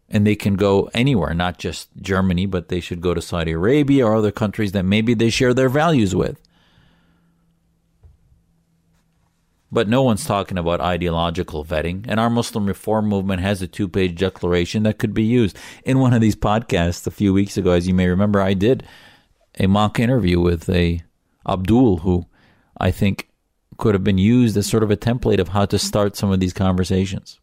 [0.10, 4.06] and they can go anywhere, not just Germany, but they should go to Saudi Arabia
[4.06, 6.41] or other countries that maybe they share their values with.
[9.72, 12.06] But no one's talking about ideological vetting.
[12.08, 15.58] And our Muslim reform movement has a two page declaration that could be used.
[15.84, 18.84] In one of these podcasts a few weeks ago, as you may remember, I did
[19.60, 21.04] a mock interview with a
[21.48, 22.26] Abdul who
[22.80, 23.30] I think
[23.78, 26.40] could have been used as sort of a template of how to start some of
[26.40, 27.40] these conversations.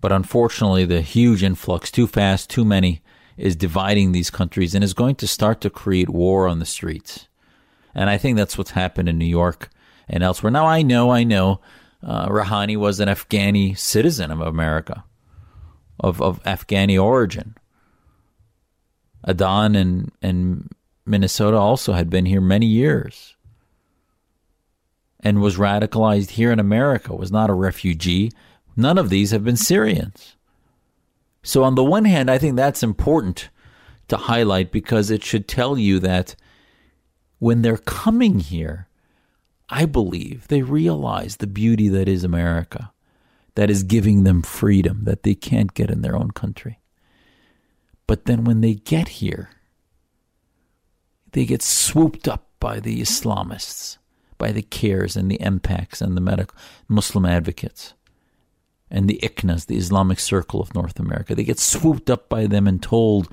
[0.00, 3.00] But unfortunately, the huge influx, too fast, too many,
[3.38, 7.26] is dividing these countries and is going to start to create war on the streets.
[7.94, 9.70] And I think that's what's happened in New York
[10.08, 10.50] and elsewhere.
[10.50, 11.60] Now, I know, I know,
[12.02, 15.04] uh, Rahami was an Afghani citizen of America.
[16.00, 17.56] of, of Afghani origin.
[19.26, 20.70] Adan and, and
[21.06, 23.36] Minnesota also had been here many years
[25.20, 28.30] and was radicalized here in America, was not a refugee.
[28.76, 30.36] None of these have been Syrians.
[31.42, 33.48] So, on the one hand, I think that's important
[34.08, 36.34] to highlight because it should tell you that
[37.44, 38.88] when they're coming here,
[39.68, 42.90] I believe they realize the beauty that is America,
[43.54, 46.80] that is giving them freedom that they can't get in their own country.
[48.06, 49.50] But then when they get here,
[51.32, 53.98] they get swooped up by the Islamists,
[54.38, 56.56] by the CAIRs and the MPACs and the medical
[56.88, 57.92] Muslim advocates
[58.90, 61.34] and the ICNAs, the Islamic Circle of North America.
[61.34, 63.28] They get swooped up by them and told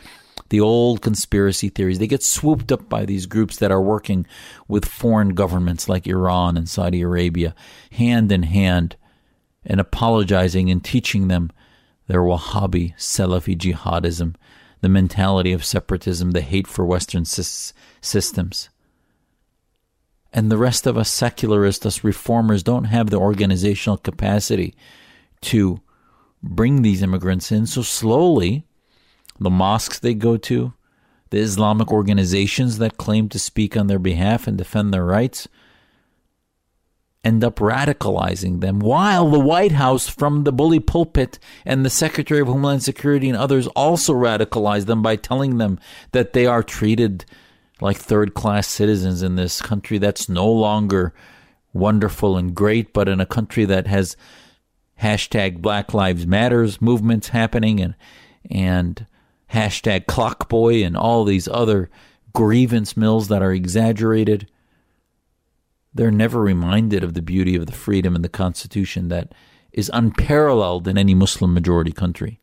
[0.51, 1.97] the old conspiracy theories.
[1.97, 4.27] They get swooped up by these groups that are working
[4.67, 7.55] with foreign governments like Iran and Saudi Arabia,
[7.91, 8.97] hand in hand,
[9.65, 11.51] and apologizing and teaching them
[12.07, 14.35] their Wahhabi Salafi jihadism,
[14.81, 18.69] the mentality of separatism, the hate for Western sy- systems.
[20.33, 24.75] And the rest of us secularists, us reformers, don't have the organizational capacity
[25.43, 25.79] to
[26.43, 27.67] bring these immigrants in.
[27.67, 28.65] So slowly,
[29.41, 30.73] the mosques they go to,
[31.31, 35.47] the Islamic organizations that claim to speak on their behalf and defend their rights,
[37.23, 42.41] end up radicalizing them, while the White House, from the bully pulpit, and the Secretary
[42.41, 45.79] of Homeland Security and others also radicalize them by telling them
[46.11, 47.25] that they are treated
[47.79, 51.13] like third class citizens in this country that's no longer
[51.73, 54.15] wonderful and great, but in a country that has
[55.01, 57.95] hashtag Black Lives Matters movements happening and
[58.49, 59.05] and
[59.53, 61.89] hashtag Clockboy and all these other
[62.33, 64.49] grievance mills that are exaggerated.
[65.93, 69.33] They're never reminded of the beauty of the freedom and the Constitution that
[69.71, 72.39] is unparalleled in any Muslim majority country.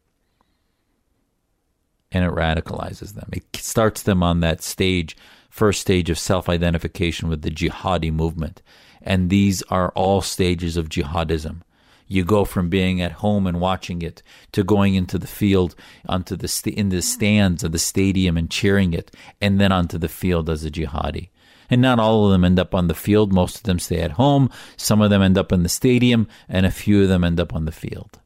[2.10, 3.28] And it radicalizes them.
[3.32, 5.16] It starts them on that stage,
[5.50, 8.62] first stage of self identification with the jihadi movement.
[9.02, 11.60] And these are all stages of jihadism.
[12.08, 15.74] You go from being at home and watching it to going into the field,
[16.08, 19.98] onto the st- in the stands of the stadium and cheering it, and then onto
[19.98, 21.28] the field as a jihadi.
[21.70, 23.32] And not all of them end up on the field.
[23.32, 24.50] Most of them stay at home.
[24.78, 27.54] Some of them end up in the stadium, and a few of them end up
[27.54, 28.18] on the field.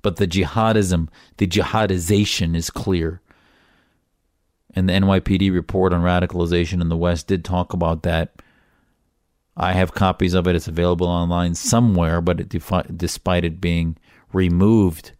[0.00, 3.20] But the jihadism, the jihadization is clear.
[4.74, 8.34] And the NYPD report on radicalization in the West did talk about that
[9.56, 10.56] I have copies of it.
[10.56, 13.96] It's available online somewhere, but it defi- despite it being
[14.32, 15.12] removed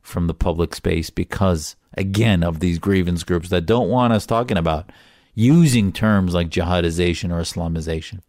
[0.00, 4.56] from the public space because, again, of these grievance groups that don't want us talking
[4.56, 4.90] about
[5.34, 8.20] using terms like jihadization or Islamization.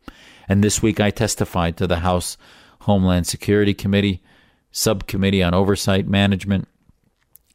[0.48, 2.38] And this week I testified to the House
[2.82, 4.22] Homeland Security Committee,
[4.72, 6.68] Subcommittee on Oversight Management,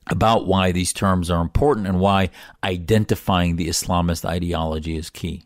[0.07, 2.31] about why these terms are important and why
[2.65, 5.45] identifying the Islamist ideology is key.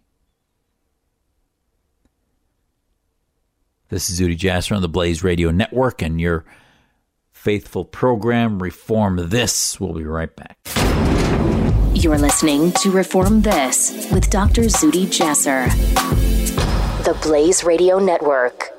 [3.95, 6.45] This is Zuhdi Jasser on the Blaze Radio Network and your
[7.31, 9.79] faithful program, Reform This.
[9.79, 10.59] We'll be right back.
[11.95, 14.63] You're listening to Reform This with Dr.
[14.63, 15.71] Zuhdi Jasser,
[17.05, 18.73] the Blaze Radio Network.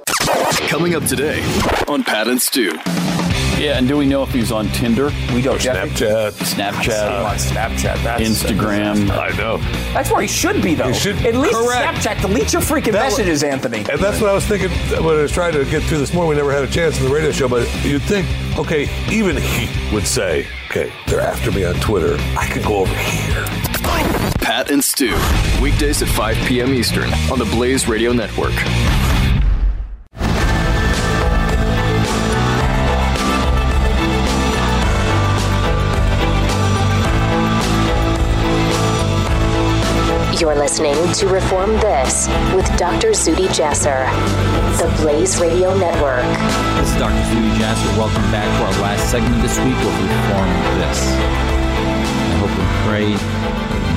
[0.67, 1.41] Coming up today
[1.87, 2.77] on Pat and Stu.
[3.65, 5.05] Yeah, and do we know if he's on Tinder?
[5.33, 5.59] We don't.
[5.59, 8.03] Snapchat, Snapchat, on Snapchat.
[8.03, 9.09] That's Instagram.
[9.09, 9.57] I know.
[9.91, 10.89] That's where he should be, though.
[10.89, 11.97] He should- At least Correct.
[11.97, 13.79] Snapchat delete your freaking That wa- messages, Anthony.
[13.89, 14.69] And that's what I was thinking
[15.03, 16.29] when I was trying to get through this morning.
[16.29, 18.27] We never had a chance in the radio show, but you'd think,
[18.59, 22.17] okay, even he would say, okay, they're after me on Twitter.
[22.37, 23.45] I could go over here.
[24.41, 25.15] Pat and Stu.
[25.59, 26.71] Weekdays at 5 p.m.
[26.71, 28.53] Eastern on the Blaze Radio Network.
[40.39, 43.11] You're listening to Reform This with Dr.
[43.11, 44.05] Zuhdi Jasser,
[44.77, 46.25] the Blaze Radio Network.
[46.77, 47.15] This is Dr.
[47.29, 47.97] Zuhdi Jasser.
[47.97, 50.99] Welcome back to our last segment this week of Reform This.
[52.19, 53.05] I hope and pray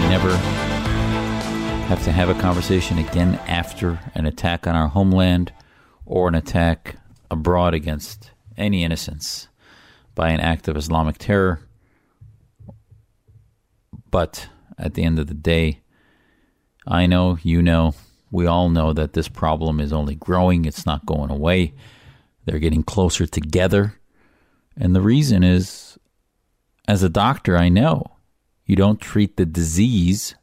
[0.01, 0.37] we never
[1.89, 5.53] have to have a conversation again after an attack on our homeland
[6.07, 6.97] or an attack
[7.33, 9.49] abroad against any innocence
[10.15, 11.61] by an act of Islamic terror.
[14.09, 15.81] But at the end of the day,
[16.91, 17.95] I know, you know,
[18.31, 21.75] we all know that this problem is only growing, it's not going away.
[22.47, 24.01] They're getting closer together.
[24.75, 25.99] And the reason is,
[26.87, 28.17] as a doctor, I know
[28.65, 30.35] you don't treat the disease,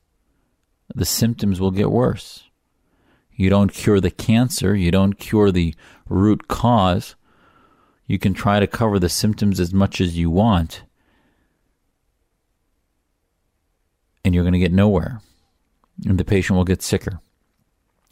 [0.93, 2.43] the symptoms will get worse.
[3.33, 5.73] You don't cure the cancer, you don't cure the
[6.07, 7.15] root cause,
[8.07, 10.83] You can try to cover the symptoms as much as you want,
[14.23, 15.21] and you're going to get nowhere.
[16.03, 17.19] And the patient will get sicker.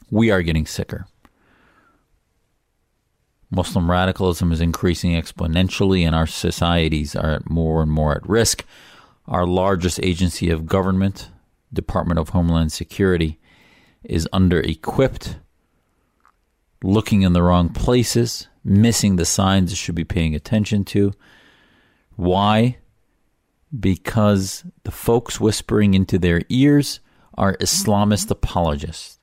[0.10, 1.08] We are getting sicker.
[3.52, 8.66] Muslim radicalism is increasing exponentially, and our societies are at more and more at risk.
[9.28, 11.30] Our largest agency of government,
[11.72, 13.40] Department of Homeland Security,
[14.04, 15.38] is under equipped,
[16.84, 21.14] looking in the wrong places, missing the signs it should be paying attention to.
[22.16, 22.78] Why?
[23.78, 27.00] Because the folks whispering into their ears
[27.38, 29.20] are Islamist apologists.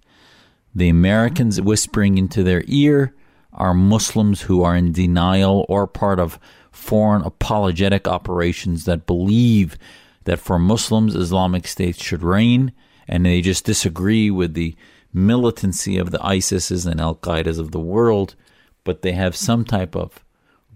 [0.75, 3.15] The Americans whispering into their ear
[3.53, 6.39] are Muslims who are in denial or part of
[6.71, 9.77] foreign apologetic operations that believe
[10.25, 12.73] that for Muslims, Islamic states should reign,
[13.09, 14.77] and they just disagree with the
[15.13, 18.37] militancy of the ISISs and Al Qaeda's of the world,
[18.85, 20.25] but they have some type of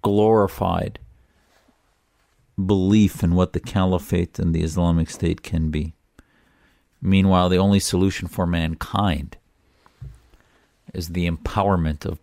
[0.03, 0.99] glorified
[2.65, 5.95] belief in what the caliphate and the Islamic State can be.
[7.07, 9.37] Meanwhile, the only solution for mankind
[10.95, 12.19] is the empowerment of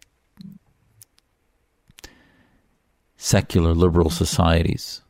[3.15, 5.01] secular liberal societies,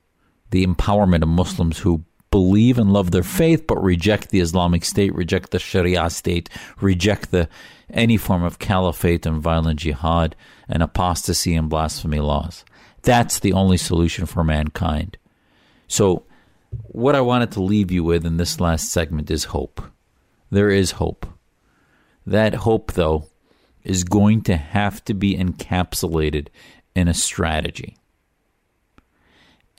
[0.50, 5.16] the empowerment of Muslims who believe and love their faith but reject the Islamic State,
[5.16, 6.50] reject the Sharia state,
[6.82, 7.48] reject the
[7.90, 10.36] any form of caliphate and violent jihad
[10.68, 12.66] and apostasy and blasphemy laws.
[13.04, 15.18] That's the only solution for mankind.
[15.88, 16.26] So
[16.84, 19.82] what I wanted to leave you with in this last segment is hope.
[20.50, 21.26] There is hope.
[22.26, 23.26] That hope though
[23.84, 26.48] is going to have to be encapsulated
[26.96, 27.98] in a strategy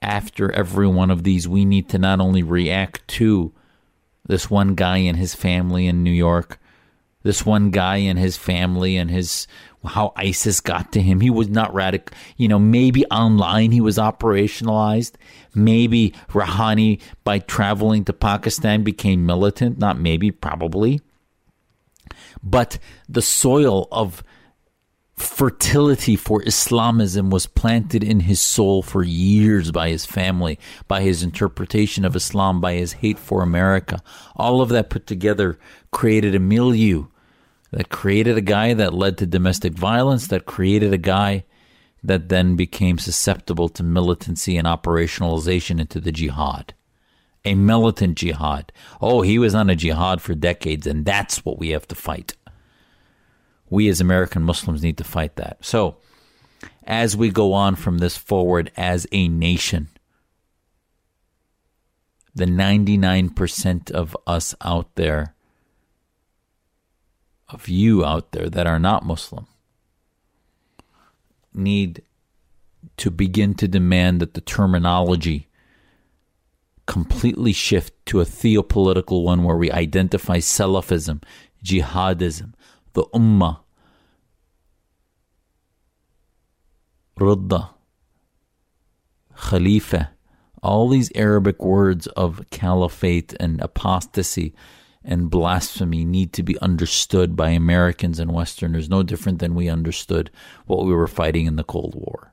[0.02, 3.52] after every one of these, we need to not only react to
[4.26, 6.58] this one guy and his family in New York,
[7.22, 9.46] this one guy and his family and his
[9.84, 11.20] how ISIS got to him.
[11.20, 12.16] He was not radical.
[12.36, 15.12] You know, maybe online he was operationalized.
[15.54, 19.78] Maybe Rahami, by traveling to Pakistan, became militant.
[19.78, 21.00] Not maybe, probably.
[22.42, 22.78] But
[23.08, 24.22] the soil of
[25.16, 30.58] fertility for Islamism was planted in his soul for years by his family,
[30.88, 34.02] by his interpretation of Islam, by his hate for America.
[34.34, 35.58] All of that put together
[35.90, 37.06] created a milieu
[37.72, 41.44] that created a guy that led to domestic violence, that created a guy
[42.04, 46.74] that then became susceptible to militancy and operationalization into the jihad.
[47.44, 48.72] A militant jihad.
[49.00, 52.36] Oh, he was on a jihad for decades, and that's what we have to fight
[53.72, 55.56] we as American Muslims need to fight that.
[55.62, 55.96] So,
[56.84, 59.88] as we go on from this forward as a nation,
[62.34, 65.34] the 99% of us out there,
[67.52, 69.46] of you out there that are not Muslim,
[71.54, 72.02] need
[72.96, 75.48] to begin to demand that the terminology
[76.86, 81.22] completely shift to a theopolitical one where we identify Salafism,
[81.64, 82.54] jihadism,
[82.94, 83.60] the Ummah,
[87.18, 87.70] Ridda,
[89.36, 90.10] Khalifa,
[90.62, 94.54] all these Arabic words of caliphate and apostasy
[95.04, 100.30] and blasphemy need to be understood by Americans and Westerners, no different than we understood
[100.66, 102.32] what we were fighting in the Cold War.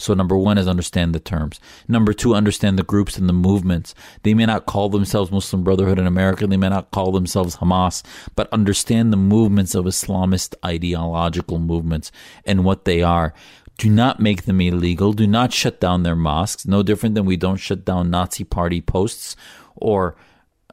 [0.00, 1.60] So, number one is understand the terms.
[1.86, 3.94] Number two, understand the groups and the movements.
[4.22, 8.02] They may not call themselves Muslim Brotherhood in America, they may not call themselves Hamas,
[8.34, 12.10] but understand the movements of Islamist ideological movements
[12.46, 13.34] and what they are.
[13.76, 15.12] Do not make them illegal.
[15.12, 16.66] Do not shut down their mosques.
[16.66, 19.36] No different than we don't shut down Nazi Party posts
[19.74, 20.16] or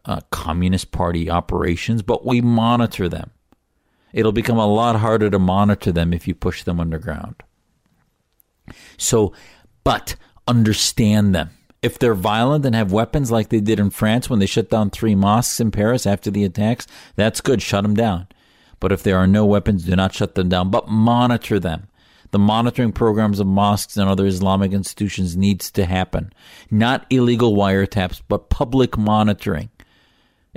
[0.08, 3.32] uh, Communist Party operations, but we monitor them.
[4.14, 7.36] It'll become a lot harder to monitor them if you push them underground.
[8.98, 9.34] So,
[9.84, 10.16] but
[10.48, 11.52] understand them.
[11.84, 14.90] If they're violent and have weapons like they did in France when they shut down
[14.90, 17.62] three mosques in Paris after the attacks, that's good.
[17.62, 18.28] Shut them down.
[18.80, 21.88] But if there are no weapons, do not shut them down, but monitor them.
[22.32, 26.34] The monitoring programs of mosques and other Islamic institutions needs to happen.
[26.70, 29.70] Not illegal wiretaps, but public monitoring.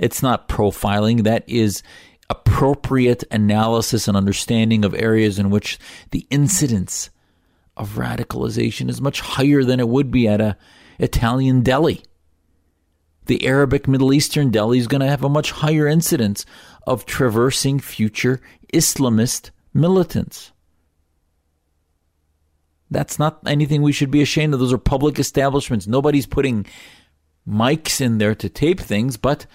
[0.01, 1.23] It's not profiling.
[1.23, 1.83] That is
[2.29, 5.77] appropriate analysis and understanding of areas in which
[6.09, 7.11] the incidence
[7.77, 10.57] of radicalization is much higher than it would be at a
[10.97, 12.03] Italian deli.
[13.27, 16.45] The Arabic Middle Eastern deli is going to have a much higher incidence
[16.87, 18.41] of traversing future
[18.73, 20.51] Islamist militants.
[22.89, 24.59] That's not anything we should be ashamed of.
[24.59, 25.85] Those are public establishments.
[25.85, 26.65] Nobody's putting
[27.47, 29.45] mics in there to tape things, but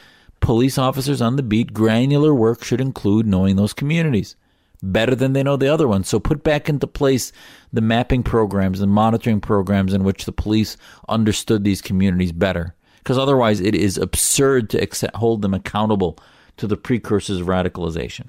[0.41, 4.37] police officers on the beat, granular work should include knowing those communities
[4.83, 6.09] better than they know the other ones.
[6.09, 7.33] So put back into place
[7.73, 10.77] the mapping programs and monitoring programs in which the police
[11.09, 12.75] understood these communities better.
[12.99, 16.19] Because otherwise, it is absurd to accept, hold them accountable
[16.57, 18.29] to the precursors of radicalization.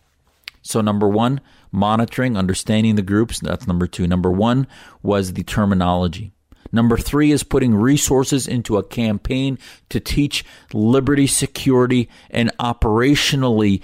[0.62, 1.42] So, number one,
[1.72, 3.40] monitoring, understanding the groups.
[3.40, 4.06] That's number two.
[4.06, 4.68] Number one
[5.02, 6.34] was the terminology.
[6.72, 9.58] Number three is putting resources into a campaign
[9.90, 13.82] to teach liberty, security, and operationally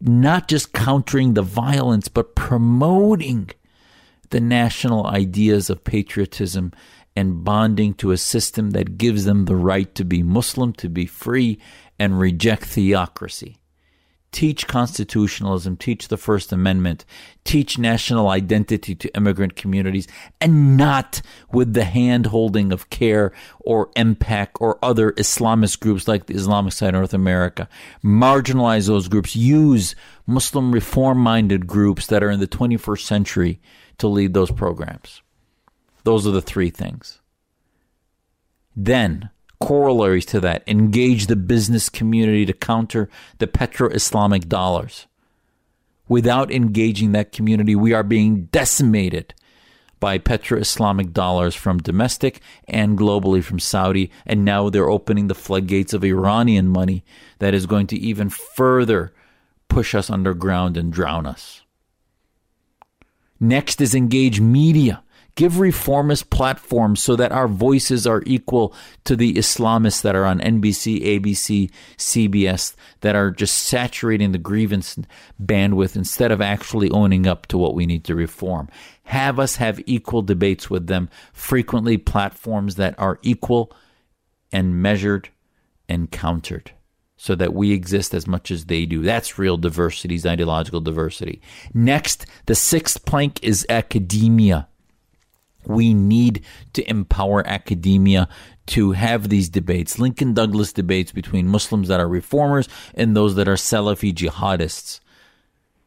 [0.00, 3.50] not just countering the violence, but promoting
[4.30, 6.72] the national ideas of patriotism
[7.14, 11.06] and bonding to a system that gives them the right to be Muslim, to be
[11.06, 11.58] free,
[11.98, 13.56] and reject theocracy
[14.36, 17.06] teach constitutionalism, teach the First Amendment,
[17.44, 20.06] teach national identity to immigrant communities,
[20.42, 21.22] and not
[21.52, 26.74] with the hand holding of CAIR or MPAC or other Islamist groups like the Islamic
[26.74, 27.66] Circle of North America.
[28.04, 29.94] Marginalize those groups, use
[30.26, 33.58] Muslim reform minded groups that are in the 21st century
[33.96, 35.22] to lead those programs.
[36.04, 37.22] Those are the three things.
[38.76, 39.30] Then,
[39.60, 45.06] corollaries to that engage the business community to counter the petro Islamic dollars.
[46.08, 49.34] Without engaging that community, we are being decimated
[49.98, 54.10] by petro Islamic dollars from domestic and globally from Saudi.
[54.26, 57.04] And now they're opening the floodgates of Iranian money
[57.38, 59.12] that is going to even further
[59.68, 61.62] push us underground and drown us.
[63.40, 65.02] Next is engage media
[65.36, 68.74] Give reformist platforms so that our voices are equal
[69.04, 74.98] to the Islamists that are on NBC, ABC, CBS, that are just saturating the grievance
[75.40, 78.68] bandwidth instead of actually owning up to what we need to reform.
[79.04, 83.70] Have us have equal debates with them, frequently platforms that are equal
[84.50, 85.28] and measured
[85.86, 86.72] and countered
[87.16, 89.02] so that we exist as much as they do.
[89.02, 91.40] That's real diversity, is ideological diversity.
[91.74, 94.68] Next, the sixth plank is academia.
[95.66, 96.42] We need
[96.74, 98.28] to empower academia
[98.66, 103.46] to have these debates, Lincoln Douglas debates between Muslims that are reformers and those that
[103.46, 105.00] are Salafi jihadists.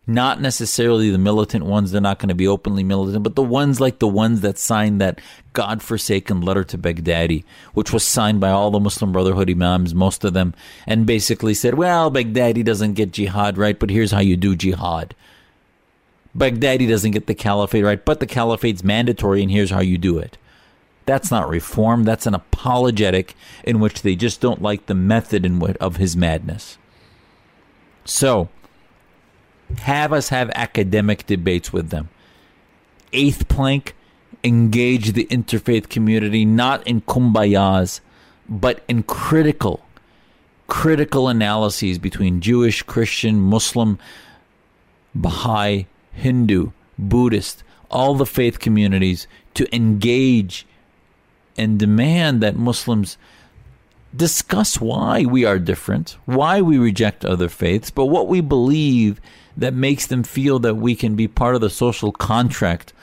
[0.08, 3.80] Not necessarily the militant ones, they're not going to be openly militant, but the ones
[3.80, 5.22] like the ones that signed that
[5.54, 10.34] God-forsaken letter to Baghdadi, which was signed by all the Muslim Brotherhood imams, most of
[10.34, 10.56] them,
[10.88, 15.14] and basically said, well, Baghdadi doesn't get jihad right, but here's how you do jihad.
[16.40, 20.18] Baghdadi doesn't get the caliphate right, but the caliphate's mandatory, and here's how you do
[20.18, 20.38] it.
[21.06, 22.04] That's not reform.
[22.04, 26.78] That's an apologetic in which they just don't like the method in of his madness.
[28.06, 28.48] So,
[29.80, 32.10] have us have academic debates with them.
[33.12, 33.96] Eighth plank,
[34.44, 38.00] engage the interfaith community not in kumbayas,
[38.48, 39.86] but in critical,
[40.68, 44.00] critical analyses between Jewish, Christian, Muslim,
[45.14, 50.66] Baha'i, Hindu, Buddhist, all the faith communities to engage
[51.58, 53.18] and demand that Muslims
[54.16, 59.22] discuss why we are different, why we reject other faiths, but what we believe
[59.56, 62.94] that makes them feel that we can be part of the social contract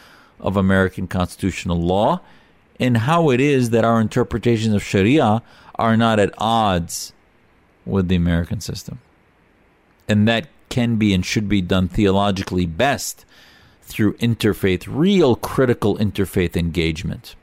[0.41, 2.21] of American constitutional law,
[2.81, 5.43] and how it is that our interpretations of Sharia
[5.77, 7.13] are not at odds
[7.85, 9.01] with the American system.
[10.09, 13.25] And that can be and should be done theologically best
[13.83, 17.37] through interfaith, real critical interfaith engagement.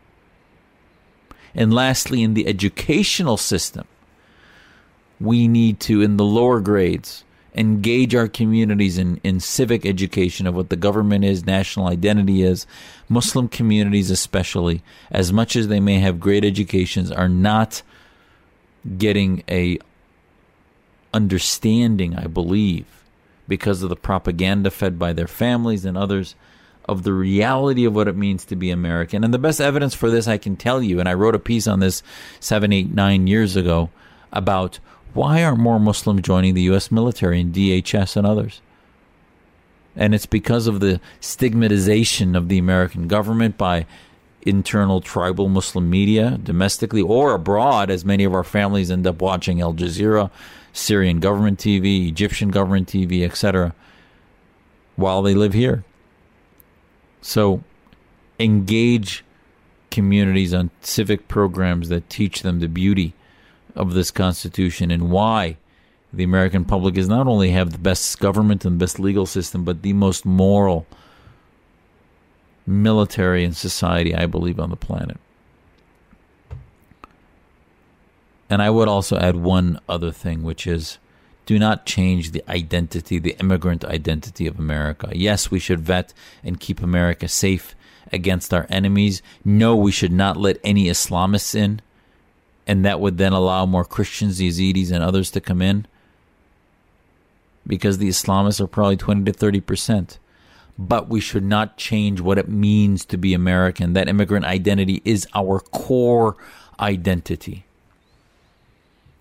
[1.55, 3.85] And lastly, in the educational system,
[5.19, 7.23] we need to, in the lower grades,
[7.55, 12.65] engage our communities in, in civic education of what the government is, national identity is.
[13.07, 17.83] Muslim communities, especially, as much as they may have great educations, are not
[18.97, 19.77] getting a
[21.13, 23.02] understanding, I believe,
[23.47, 26.35] because of the propaganda fed by their families and others
[26.85, 29.23] of the reality of what it means to be American.
[29.23, 31.67] And the best evidence for this I can tell you, and I wrote a piece
[31.67, 32.03] on this
[32.39, 33.89] seven, eight, nine years ago
[34.31, 34.79] about
[35.13, 36.91] why aren't more Muslims joining the U.S.
[36.91, 38.61] military and DHS and others?
[39.95, 43.85] And it's because of the stigmatization of the American government by
[44.41, 49.61] internal tribal Muslim media, domestically or abroad, as many of our families end up watching
[49.61, 50.31] Al Jazeera
[50.73, 53.73] Syrian government TV, Egyptian government TV, etc.,
[54.95, 55.83] while they live here.
[57.21, 57.63] So
[58.39, 59.23] engage
[59.91, 63.13] communities on civic programs that teach them the beauty
[63.75, 65.57] of this Constitution and why
[66.11, 69.63] the American public is not only have the best government and the best legal system,
[69.63, 70.85] but the most moral
[72.65, 75.17] military and society, I believe, on the planet.
[78.53, 80.99] And I would also add one other thing, which is
[81.47, 85.09] do not change the identity, the immigrant identity of America.
[85.11, 87.73] Yes, we should vet and keep America safe
[88.11, 89.23] against our enemies.
[89.43, 91.81] No, we should not let any Islamists in,
[92.67, 95.87] and that would then allow more Christians, Yazidis, and others to come in
[97.65, 100.19] because the Islamists are probably 20 to 30 percent.
[100.77, 103.93] But we should not change what it means to be American.
[103.93, 106.37] That immigrant identity is our core
[106.79, 107.65] identity.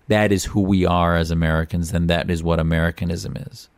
[0.07, 3.69] That is who we are as Americans, and that is what Americanism is.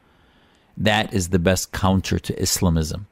[0.77, 3.07] That is the best counter to Islamism,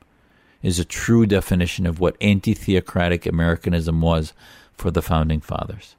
[0.61, 4.33] is a true definition of what anti theocratic Americanism was
[4.73, 5.95] for the founding fathers.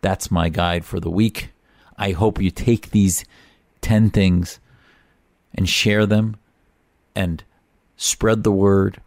[0.00, 1.50] That's my guide for the week.
[1.96, 3.24] I hope you take these
[3.82, 4.58] 10 things
[5.54, 6.36] and share them
[7.14, 7.44] and
[7.96, 9.00] spread the word.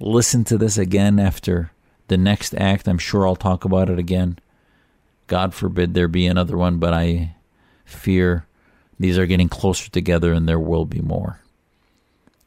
[0.00, 1.70] Listen to this again after
[2.08, 2.88] the next act.
[2.88, 4.38] I'm sure I'll talk about it again.
[5.26, 7.36] God forbid there be another one, but I
[7.84, 8.46] fear
[8.98, 11.40] these are getting closer together and there will be more.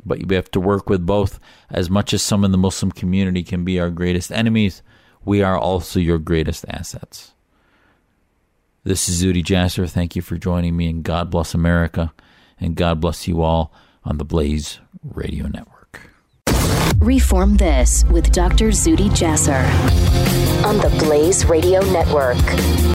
[0.05, 1.39] But you have to work with both.
[1.69, 4.81] As much as some in the Muslim community can be our greatest enemies,
[5.25, 7.33] we are also your greatest assets.
[8.83, 9.89] This is Zuhdi Jasser.
[9.89, 12.13] Thank you for joining me, and God bless America,
[12.57, 13.73] and God bless you all
[14.05, 15.76] on the Blaze Radio Network.
[16.99, 18.69] Reform This with Dr.
[18.69, 19.63] Zuhdi Jasser
[20.65, 22.37] on the Blaze Radio Network.